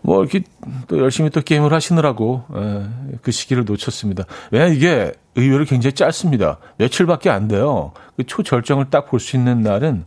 뭐 0.00 0.22
이렇게 0.22 0.42
또 0.86 0.98
열심히 0.98 1.28
또 1.28 1.42
게임을 1.42 1.70
하시느라고 1.74 2.44
에, 2.54 2.60
예, 3.12 3.18
그 3.20 3.30
시기를 3.30 3.66
놓쳤습니다. 3.66 4.24
왜냐 4.50 4.66
이게 4.68 5.12
의외로 5.34 5.66
굉장히 5.66 5.92
짧습니다. 5.94 6.56
며칠밖에 6.78 7.28
안 7.28 7.46
돼요. 7.46 7.92
그 8.16 8.24
초절정을 8.24 8.88
딱 8.88 9.10
볼 9.10 9.20
수 9.20 9.36
있는 9.36 9.60
날은 9.60 10.06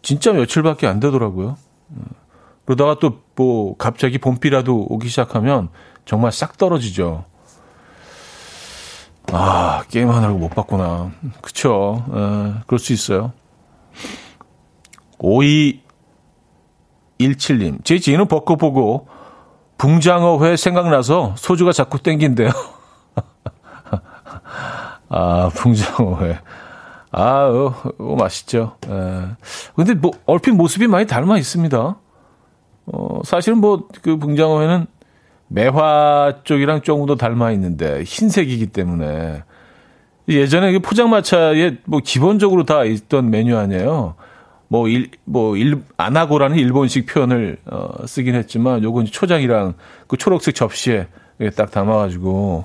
진짜 0.00 0.32
며칠밖에 0.32 0.86
안 0.86 1.00
되더라고요. 1.00 1.58
그러다가 2.64 2.98
또 2.98 3.20
뭐 3.36 3.76
갑자기 3.76 4.16
봄비라도 4.16 4.86
오기 4.88 5.08
시작하면 5.10 5.68
정말 6.06 6.32
싹 6.32 6.56
떨어지죠. 6.56 7.26
아, 9.30 9.82
게임 9.90 10.08
하느라고 10.08 10.38
못 10.38 10.48
봤구나. 10.54 11.10
그쵸. 11.42 12.02
에, 12.10 12.18
예, 12.18 12.54
그럴 12.66 12.78
수 12.78 12.94
있어요. 12.94 13.32
5217님. 17.18 17.84
제 17.84 17.98
지인은 17.98 18.28
벚꽃 18.28 18.58
보고 18.58 19.08
붕장어회 19.78 20.56
생각나서 20.56 21.34
소주가 21.36 21.72
자꾸 21.72 21.98
땡긴대요. 21.98 22.50
아, 25.08 25.50
붕장어회. 25.54 26.38
아, 27.12 27.46
어, 27.46 27.72
어, 27.98 28.16
맛있죠. 28.16 28.76
에. 28.88 28.92
예. 28.92 29.22
근데 29.74 29.94
뭐, 29.94 30.10
얼핏 30.26 30.50
모습이 30.52 30.86
많이 30.86 31.06
닮아 31.06 31.38
있습니다. 31.38 31.96
어, 32.86 33.20
사실은 33.24 33.58
뭐, 33.58 33.88
그 34.02 34.18
붕장어회는 34.18 34.86
매화 35.48 36.40
쪽이랑 36.44 36.82
조금 36.82 37.06
더 37.06 37.16
닮아 37.16 37.52
있는데, 37.52 38.02
흰색이기 38.04 38.66
때문에. 38.68 39.44
예전에 40.28 40.72
그 40.72 40.80
포장마차에 40.80 41.78
뭐 41.84 42.00
기본적으로 42.04 42.64
다 42.64 42.84
있던 42.84 43.30
메뉴 43.30 43.56
아니에요. 43.56 44.16
뭐, 44.68 44.88
일, 44.88 45.10
뭐, 45.24 45.56
일, 45.56 45.82
아나고라는 45.96 46.56
일본식 46.56 47.06
표현을, 47.06 47.58
어, 47.66 48.06
쓰긴 48.06 48.34
했지만, 48.34 48.82
요건 48.82 49.06
초장이랑 49.06 49.74
그 50.06 50.16
초록색 50.16 50.54
접시에 50.54 51.08
딱 51.56 51.70
담아가지고, 51.70 52.64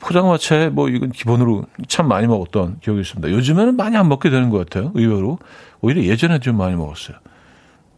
포장마차에 0.00 0.68
뭐, 0.70 0.88
이건 0.88 1.10
기본으로 1.10 1.64
참 1.88 2.08
많이 2.08 2.26
먹었던 2.26 2.78
기억이 2.80 3.00
있습니다. 3.00 3.30
요즘에는 3.30 3.76
많이 3.76 3.96
안 3.96 4.08
먹게 4.08 4.30
되는 4.30 4.48
것 4.48 4.58
같아요. 4.58 4.92
의외로. 4.94 5.38
오히려 5.80 6.02
예전에 6.02 6.38
좀 6.38 6.56
많이 6.56 6.74
먹었어요. 6.76 7.16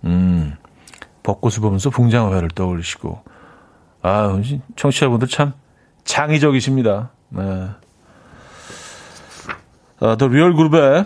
음, 0.05 0.57
벚꽃을 1.23 1.61
보면서 1.61 1.91
붕장어회를 1.91 2.49
떠올리시고, 2.55 3.23
아, 4.03 4.41
청취자분들 4.77 5.29
참 5.29 5.53
창의적이십니다. 6.05 7.11
네. 7.29 7.69
아, 10.01 10.17
The 10.17 10.29
Real 10.29 10.55
Group의 10.55 11.05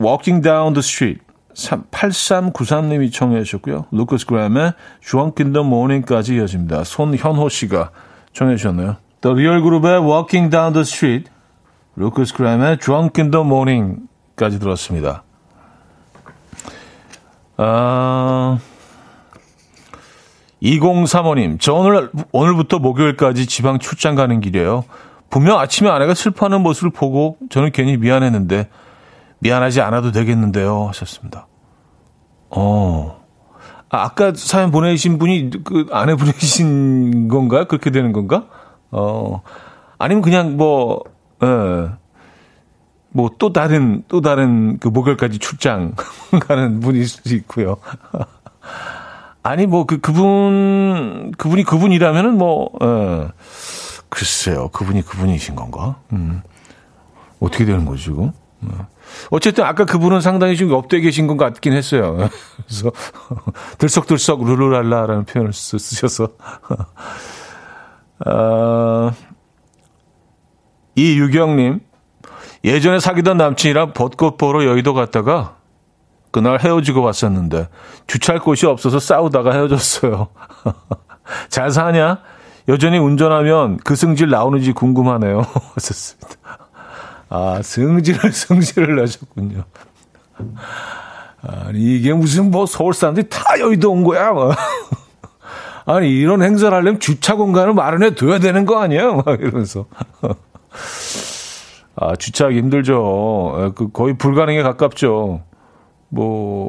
Walking 0.00 0.42
Down 0.42 0.74
the 0.74 0.80
Street 0.80 1.22
8393님이 1.54 3.12
청해 3.12 3.42
주셨고요. 3.42 3.86
루카스 3.90 4.26
그레이엄의 4.26 4.74
Drunk 5.00 5.44
in 5.44 5.52
the 5.52 5.66
Morning까지 5.66 6.36
이어집니다. 6.36 6.84
손현호 6.84 7.48
씨가 7.48 7.90
청해 8.32 8.56
주셨네요. 8.56 8.96
The 9.20 9.34
Real 9.34 9.62
그룹의 9.62 10.00
Walking 10.00 10.50
Down 10.50 10.72
the 10.72 10.82
Street, 10.82 11.30
루커스 11.96 12.34
그램의 12.34 12.78
Drunk 12.78 13.20
in 13.20 13.32
the 13.32 13.44
Morning까지 13.44 14.60
들었습니다. 14.60 15.24
아... 17.56 18.58
2035님, 20.62 21.58
저 21.60 21.72
오늘, 21.72 22.10
오늘부터 22.32 22.78
목요일까지 22.78 23.46
지방 23.46 23.78
출장 23.78 24.14
가는 24.16 24.40
길이에요. 24.40 24.84
분명 25.30 25.58
아침에 25.58 25.88
아내가 25.88 26.14
슬퍼하는 26.14 26.62
모습을 26.62 26.90
보고 26.90 27.36
저는 27.48 27.70
괜히 27.72 27.96
미안했는데, 27.96 28.68
미안하지 29.40 29.80
않아도 29.80 30.12
되겠는데요. 30.12 30.86
하셨습니다. 30.88 31.46
어. 32.50 33.24
아, 33.90 34.02
아까 34.02 34.32
사연 34.34 34.70
보내신 34.70 35.18
분이 35.18 35.50
그 35.64 35.86
아내 35.92 36.14
보내신 36.14 37.28
건가요? 37.28 37.66
그렇게 37.66 37.90
되는 37.90 38.12
건가? 38.12 38.46
어. 38.90 39.42
아니면 39.98 40.22
그냥 40.22 40.56
뭐, 40.56 41.02
예. 41.42 41.88
뭐또 43.10 43.52
다른, 43.52 44.04
또 44.08 44.20
다른 44.20 44.78
그 44.78 44.88
목요일까지 44.88 45.38
출장 45.38 45.94
가는 46.46 46.80
분일 46.80 47.08
수도 47.08 47.34
있고요. 47.34 47.76
아니, 49.42 49.66
뭐 49.66 49.86
그, 49.86 49.98
그분, 49.98 51.32
그분이 51.38 51.64
그분이라면은 51.64 52.36
뭐, 52.36 52.70
예. 52.82 53.28
글쎄요. 54.08 54.68
그분이 54.68 55.02
그분이신 55.02 55.54
건가? 55.54 55.96
음. 56.12 56.42
어떻게 57.40 57.64
되는 57.64 57.84
거죠, 57.84 58.02
지금? 58.02 58.32
어. 58.62 58.88
어쨌든 59.30 59.64
아까 59.64 59.84
그분은 59.84 60.20
상당히 60.20 60.56
좀 60.56 60.72
업돼 60.72 61.00
계신 61.00 61.26
것 61.26 61.36
같긴 61.36 61.72
했어요. 61.72 62.16
그래서 62.66 62.92
들썩들썩 63.78 64.44
룰루랄라라는 64.44 65.24
표현을 65.24 65.52
쓰 65.52 65.78
셔서 65.78 66.28
어, 68.26 69.12
이유경님 70.96 71.80
예전에 72.64 72.98
사귀던 72.98 73.36
남친이랑 73.36 73.92
벚꽃 73.92 74.36
보러 74.36 74.64
여의도 74.64 74.94
갔다가 74.94 75.56
그날 76.30 76.60
헤어지고 76.60 77.02
왔었는데 77.02 77.68
주차할 78.06 78.40
곳이 78.40 78.66
없어서 78.66 78.98
싸우다가 78.98 79.52
헤어졌어요. 79.52 80.28
잘 81.48 81.70
사냐? 81.70 82.20
여전히 82.68 82.98
운전하면 82.98 83.78
그 83.78 83.96
승질 83.96 84.28
나오는지 84.28 84.72
궁금하네요. 84.72 85.40
하셨습니다. 85.74 86.67
아, 87.28 87.60
승질을, 87.62 88.32
승질을 88.32 88.96
내셨군요. 89.02 89.64
아니, 91.42 91.96
이게 91.96 92.12
무슨 92.12 92.50
뭐 92.50 92.66
서울 92.66 92.94
사람들이 92.94 93.28
다 93.28 93.58
여의도 93.58 93.90
온 93.92 94.04
거야, 94.04 94.32
뭐. 94.32 94.52
아니, 95.84 96.10
이런 96.10 96.42
행사를 96.42 96.76
하려면 96.76 97.00
주차 97.00 97.34
공간을 97.34 97.74
마련해 97.74 98.14
둬야 98.14 98.38
되는 98.38 98.66
거 98.66 98.80
아니에요? 98.80 99.22
막 99.24 99.40
이러면서. 99.40 99.86
아, 101.96 102.14
주차하기 102.16 102.56
힘들죠. 102.58 103.72
그 103.74 103.90
거의 103.90 104.16
불가능에 104.16 104.62
가깝죠. 104.62 105.42
뭐, 106.10 106.68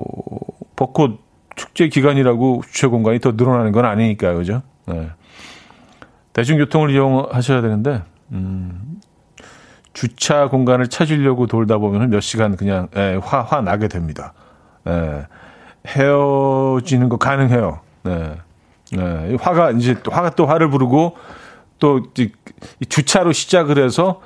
벚꽃 0.75 1.19
축제 1.55 1.89
기간이라고 1.89 2.61
주차 2.71 2.87
공간이 2.87 3.19
더 3.19 3.33
늘어나는 3.33 3.71
건 3.71 3.85
아니니까요. 3.85 4.37
그죠? 4.37 4.61
네. 4.85 5.09
대중교통을 6.33 6.91
이용하셔야 6.91 7.61
되는데, 7.61 8.03
음, 8.31 9.01
주차 9.93 10.47
공간을 10.47 10.87
찾으려고 10.87 11.47
돌다 11.47 11.77
보면 11.77 12.09
몇 12.09 12.19
시간 12.21 12.55
그냥 12.55 12.87
예, 12.95 13.19
화, 13.21 13.41
화 13.41 13.61
나게 13.61 13.87
됩니다. 13.87 14.33
예, 14.87 15.25
헤어지는 15.87 17.09
거 17.09 17.17
가능해요. 17.17 17.79
네. 18.03 18.37
네. 18.91 19.37
화가 19.39 19.71
이제 19.71 19.95
화가 20.09 20.31
또 20.31 20.45
화를 20.45 20.69
부르고 20.69 21.15
또 21.79 22.03
주차로 22.87 23.31
시작을 23.33 23.77
해서 23.83 24.21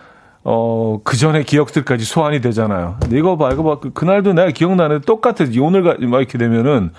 어, 0.45 0.99
그 1.03 1.15
전에 1.15 1.43
기억들까지 1.43 2.03
소환이 2.03 2.41
되잖아요. 2.41 2.97
근데 3.01 3.17
이거 3.17 3.37
봐, 3.37 3.51
이거 3.51 3.63
봐. 3.63 3.79
그, 3.79 3.93
그날도 3.93 4.33
내가 4.33 4.51
기억나는데 4.51 5.05
똑같아. 5.05 5.45
오늘 5.61 5.83
가, 5.83 5.95
막 5.99 6.17
이렇게 6.19 6.37
되면은, 6.37 6.91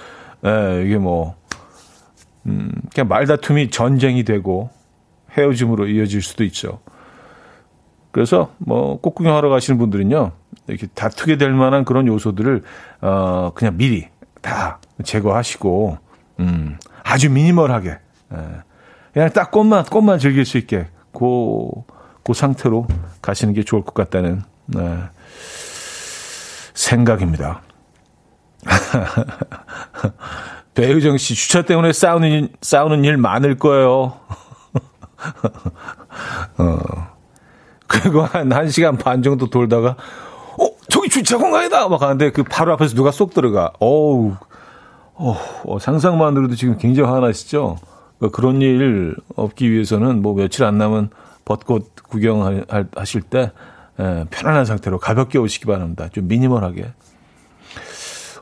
예, 0.47 0.83
이게 0.87 0.97
뭐, 0.97 1.35
음, 2.47 2.71
그냥 2.95 3.09
말다툼이 3.09 3.71
전쟁이 3.71 4.25
되고 4.25 4.71
헤어짐으로 5.37 5.89
이어질 5.89 6.23
수도 6.23 6.45
있죠. 6.45 6.81
그래서 8.15 8.55
뭐 8.59 9.01
꽃구경하러 9.01 9.49
가시는 9.49 9.77
분들은요 9.77 10.31
이렇게 10.69 10.87
다투게 10.87 11.37
될 11.37 11.51
만한 11.51 11.85
그런 11.85 12.07
요소들을 12.07 12.63
어 13.01 13.51
그냥 13.57 13.77
미리 13.77 14.07
다 14.41 14.79
제거하시고 15.03 15.99
음 16.39 16.79
아주 17.03 17.29
미니멀하게 17.29 17.91
예. 17.91 18.37
그냥 19.13 19.31
딱 19.31 19.51
꽃만 19.51 19.87
꽃만 19.87 20.21
즐길 20.21 20.45
수 20.45 20.59
있게 20.59 20.87
고, 21.11 21.87
그 22.23 22.35
상태로 22.35 22.87
가시는 23.21 23.53
게 23.53 23.65
좋을 23.65 23.83
것 23.83 23.95
같다는 23.95 24.43
네, 24.67 24.99
생각입니다. 26.73 27.63
배우정 30.75 31.19
씨 31.19 31.35
주차 31.35 31.63
때문에 31.63 31.93
싸우는 31.93 32.51
싸우는 32.61 33.05
일 33.05 33.17
많을 33.17 33.59
거예요. 33.59 34.21
어. 36.59 37.14
그리고 37.87 38.23
한 38.23 38.49
1시간 38.49 38.99
반 38.99 39.23
정도 39.23 39.49
돌다가 39.49 39.97
어, 40.59 40.69
저기 40.89 41.09
주차 41.09 41.39
공간이다 41.39 41.89
막 41.89 42.01
하는데 42.03 42.31
그 42.31 42.43
바로 42.43 42.73
앞에서 42.73 42.95
누가 42.95 43.11
쏙 43.11 43.35
들어가. 43.35 43.73
어우. 43.81 44.35
어, 45.17 45.37
어 45.65 45.79
상상만으로도 45.79 46.57
지금 46.57 46.77
굉장히 46.77 47.09
화나시죠? 47.09 47.79
그러니까 48.19 48.37
그런 48.37 48.63
일 48.63 49.17
없기 49.37 49.71
위해서는 49.71 50.23
뭐 50.23 50.35
며칠 50.35 50.65
안 50.65 50.79
남은 50.79 51.11
벚꽃 51.45 51.95
구경하실 52.09 53.23
때 53.23 53.53
예, 54.01 54.27
편안한 54.31 54.65
상태로 54.65 54.99
가볍게 54.99 55.39
오시기 55.39 55.67
바랍니다. 55.67 56.09
좀 56.13 56.27
미니멀하게. 56.27 56.93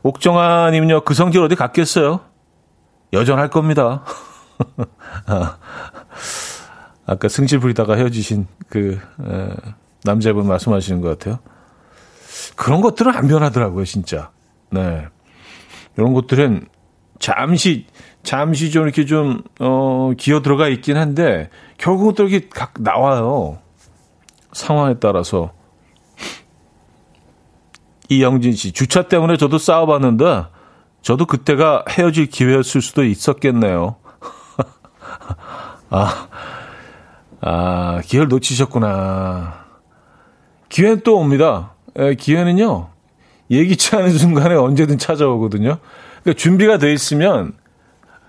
옥정아님은요, 0.02 1.02
그 1.02 1.14
성질 1.14 1.42
어디 1.42 1.54
갔겠어요? 1.54 2.20
여전할 3.12 3.50
겁니다. 3.50 4.02
아, 5.26 5.56
아까 7.06 7.28
승질 7.28 7.58
부리다가 7.60 7.96
헤어지신 7.96 8.46
그 8.68 8.98
에, 9.24 9.48
남자분 10.04 10.46
말씀하시는 10.46 11.00
것 11.00 11.18
같아요. 11.18 11.38
그런 12.56 12.80
것들은 12.80 13.14
안 13.14 13.28
변하더라고요, 13.28 13.84
진짜. 13.84 14.30
네. 14.70 15.06
이런 15.96 16.14
것들은 16.14 16.66
잠시 17.18 17.86
잠시 18.22 18.70
좀 18.70 18.84
이렇게 18.84 19.04
좀, 19.04 19.42
어, 19.58 20.12
기어 20.16 20.42
들어가 20.42 20.68
있긴 20.68 20.96
한데, 20.96 21.50
결국은 21.76 22.14
또 22.14 22.26
이렇게 22.28 22.48
각 22.48 22.74
나와요. 22.78 23.58
상황에 24.52 24.94
따라서. 25.00 25.52
이영진 28.08 28.52
씨, 28.52 28.72
주차 28.72 29.08
때문에 29.08 29.36
저도 29.36 29.58
싸워봤는데, 29.58 30.44
저도 31.00 31.26
그때가 31.26 31.84
헤어질 31.88 32.26
기회였을 32.26 32.80
수도 32.80 33.02
있었겠네요. 33.04 33.96
아, 35.90 36.28
아, 37.42 38.00
기회를 38.04 38.28
놓치셨구나. 38.28 39.64
기회는 40.68 41.00
또 41.04 41.18
옵니다. 41.18 41.74
에, 41.96 42.14
기회는요, 42.14 42.88
예기치 43.50 43.96
않은 43.96 44.10
순간에 44.16 44.54
언제든 44.54 44.96
찾아오거든요. 44.98 45.78
그러니까 46.22 46.40
준비가 46.40 46.78
돼 46.78 46.92
있으면 46.92 47.54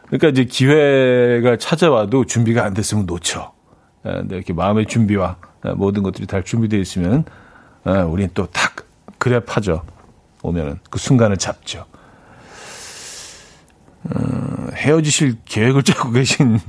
그러니까 0.08 0.30
이제 0.30 0.46
기회가 0.46 1.58
찾아와도 1.58 2.26
준비가 2.26 2.66
안 2.66 2.74
됐으면 2.74 3.06
놓쳐. 3.06 3.54
근데 4.02 4.36
이렇게 4.36 4.52
마음의 4.52 4.88
준비와 4.88 5.38
모든 5.76 6.04
것들이 6.04 6.28
다 6.28 6.42
준비되어 6.42 6.80
있으면 6.80 7.24
우리는 7.86 8.30
또탁 8.34 8.86
그랩하죠. 9.20 9.82
오면은 10.42 10.80
그 10.90 11.00
순간을 11.00 11.38
잡죠. 11.38 11.86
어, 14.04 14.68
헤어지실 14.74 15.38
계획을 15.46 15.82
짜고 15.84 16.12
계신 16.12 16.60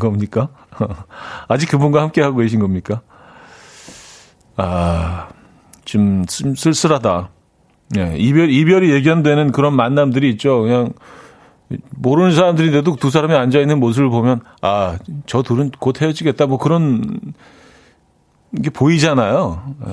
겁니까? 0.00 0.48
아직 1.48 1.68
그분과 1.70 2.00
함께 2.02 2.22
하고 2.22 2.38
계신 2.38 2.60
겁니까? 2.60 3.02
아, 4.56 5.28
좀 5.84 6.24
쓸쓸하다. 6.28 7.30
예, 7.96 8.14
이별, 8.16 8.50
이별이 8.50 8.90
예견되는 8.90 9.52
그런 9.52 9.74
만남들이 9.74 10.30
있죠. 10.30 10.62
그냥 10.62 10.92
모르는 11.96 12.34
사람들인데도 12.34 12.96
두 12.96 13.10
사람이 13.10 13.34
앉아 13.34 13.58
있는 13.58 13.80
모습을 13.80 14.10
보면 14.10 14.40
아, 14.60 14.98
저 15.26 15.42
둘은 15.42 15.70
곧 15.78 16.00
헤어지겠다 16.00 16.46
뭐 16.46 16.58
그런 16.58 17.20
게 18.62 18.70
보이잖아요. 18.70 19.74
예. 19.88 19.92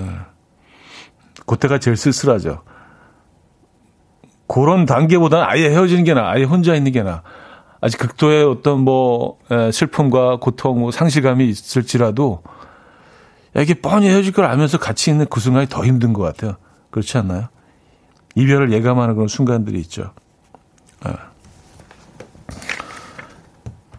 그때가 1.45 1.79
제일 1.79 1.97
쓸쓸하죠. 1.97 2.61
그런 4.47 4.85
단계보다는 4.85 5.45
아예 5.47 5.69
헤어지는 5.69 6.03
게 6.03 6.13
나아, 6.13 6.31
아예 6.31 6.43
혼자 6.43 6.75
있는 6.75 6.91
게 6.91 7.03
나아. 7.03 7.21
아직 7.81 7.97
극도의 7.97 8.43
어떤 8.43 8.81
뭐 8.81 9.37
예, 9.51 9.71
슬픔과 9.71 10.37
고통, 10.37 10.79
뭐 10.79 10.91
상실감이 10.91 11.47
있을지라도 11.47 12.43
이게 13.57 13.73
뻔히 13.73 14.07
헤어질 14.09 14.33
걸 14.33 14.45
알면서 14.45 14.77
같이 14.77 15.09
있는 15.09 15.25
그 15.29 15.39
순간이 15.39 15.67
더 15.67 15.85
힘든 15.85 16.13
것 16.13 16.21
같아요. 16.23 16.55
그렇지 16.91 17.17
않나요? 17.17 17.47
이별을 18.35 18.71
예감하는 18.71 19.15
그런 19.15 19.27
순간들이 19.27 19.79
있죠. 19.81 20.13
예. 21.07 21.13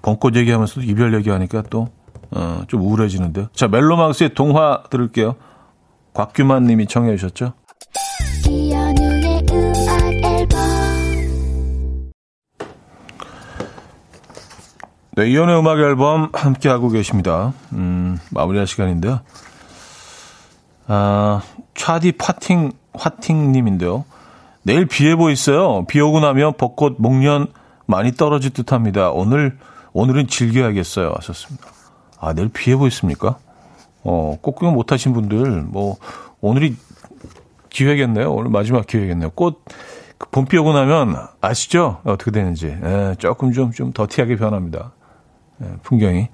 벚꽃 0.03 0.35
얘기하면서도 0.37 0.83
이별 0.83 1.15
얘기하니까 1.15 1.63
또, 1.69 1.89
어, 2.31 2.63
좀 2.69 2.81
우울해지는데요. 2.83 3.49
자, 3.53 3.69
멜로망스의 3.69 4.35
동화 4.35 4.83
들을게요. 4.91 5.37
곽규만 6.15 6.65
님이 6.65 6.87
청해 6.87 7.17
주셨죠? 7.17 7.53
네, 15.21 15.29
이연의 15.29 15.59
음악 15.59 15.79
앨범 15.81 16.31
함께하고 16.33 16.89
계십니다. 16.89 17.53
음, 17.73 18.19
마무리할 18.31 18.67
시간인데요. 18.67 19.21
아, 20.87 21.43
차디 21.75 22.13
파팅, 22.13 22.73
화팅님인데요. 22.95 24.07
내일 24.63 24.87
비 24.87 25.07
예보 25.07 25.29
있어요. 25.29 25.85
비 25.85 26.01
오고 26.01 26.21
나면 26.21 26.55
벚꽃 26.57 26.97
목련 26.99 27.49
많이 27.85 28.13
떨어질 28.13 28.51
듯 28.53 28.73
합니다. 28.73 29.11
오늘 29.11 29.59
오늘은 29.93 30.29
즐겨야겠어요. 30.29 31.13
하셨습니다. 31.17 31.67
아, 32.19 32.33
내일 32.33 32.49
비 32.49 32.71
예보 32.71 32.87
있습니까? 32.87 33.37
어, 34.03 34.39
꼭 34.41 34.55
구경 34.55 34.73
못 34.73 34.91
하신 34.91 35.13
분들, 35.13 35.65
뭐, 35.65 35.99
오늘이 36.41 36.77
기회겠네요. 37.69 38.33
오늘 38.33 38.51
마지막 38.51 38.87
기회겠네요. 38.87 39.29
꽃, 39.35 39.63
그 40.17 40.31
봄비 40.31 40.57
오고 40.57 40.73
나면 40.73 41.15
아시죠? 41.43 42.01
어떻게 42.05 42.31
되는지. 42.31 42.75
예, 42.83 43.17
조금 43.19 43.53
좀, 43.53 43.71
좀 43.71 43.93
더티하게 43.93 44.37
변합니다. 44.37 44.93
예, 45.63 45.67
풍경이. 45.83 46.29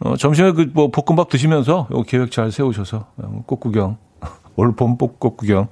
어, 0.00 0.16
점심에 0.16 0.52
그, 0.52 0.70
뭐, 0.74 0.90
볶음밥 0.90 1.28
드시면서 1.28 1.88
요 1.92 2.02
계획 2.02 2.30
잘 2.30 2.50
세우셔서 2.50 3.06
어, 3.16 3.42
꽃 3.46 3.60
구경, 3.60 3.96
올 4.56 4.72
봄 4.74 4.96
꽃 4.96 5.36
구경 5.36 5.68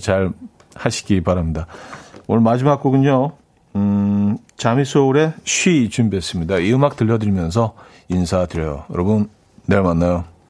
잘 0.00 0.32
하시기 0.74 1.22
바랍니다. 1.22 1.66
오늘 2.26 2.42
마지막 2.42 2.80
곡은요, 2.82 3.32
음, 3.76 4.36
자미소울의 4.56 5.34
쉬 5.44 5.88
준비했습니다. 5.88 6.58
이 6.58 6.72
음악 6.72 6.96
들려드리면서 6.96 7.74
인사드려요. 8.08 8.84
여러분, 8.92 9.28
내일 9.66 9.82
만나요. 9.82 10.24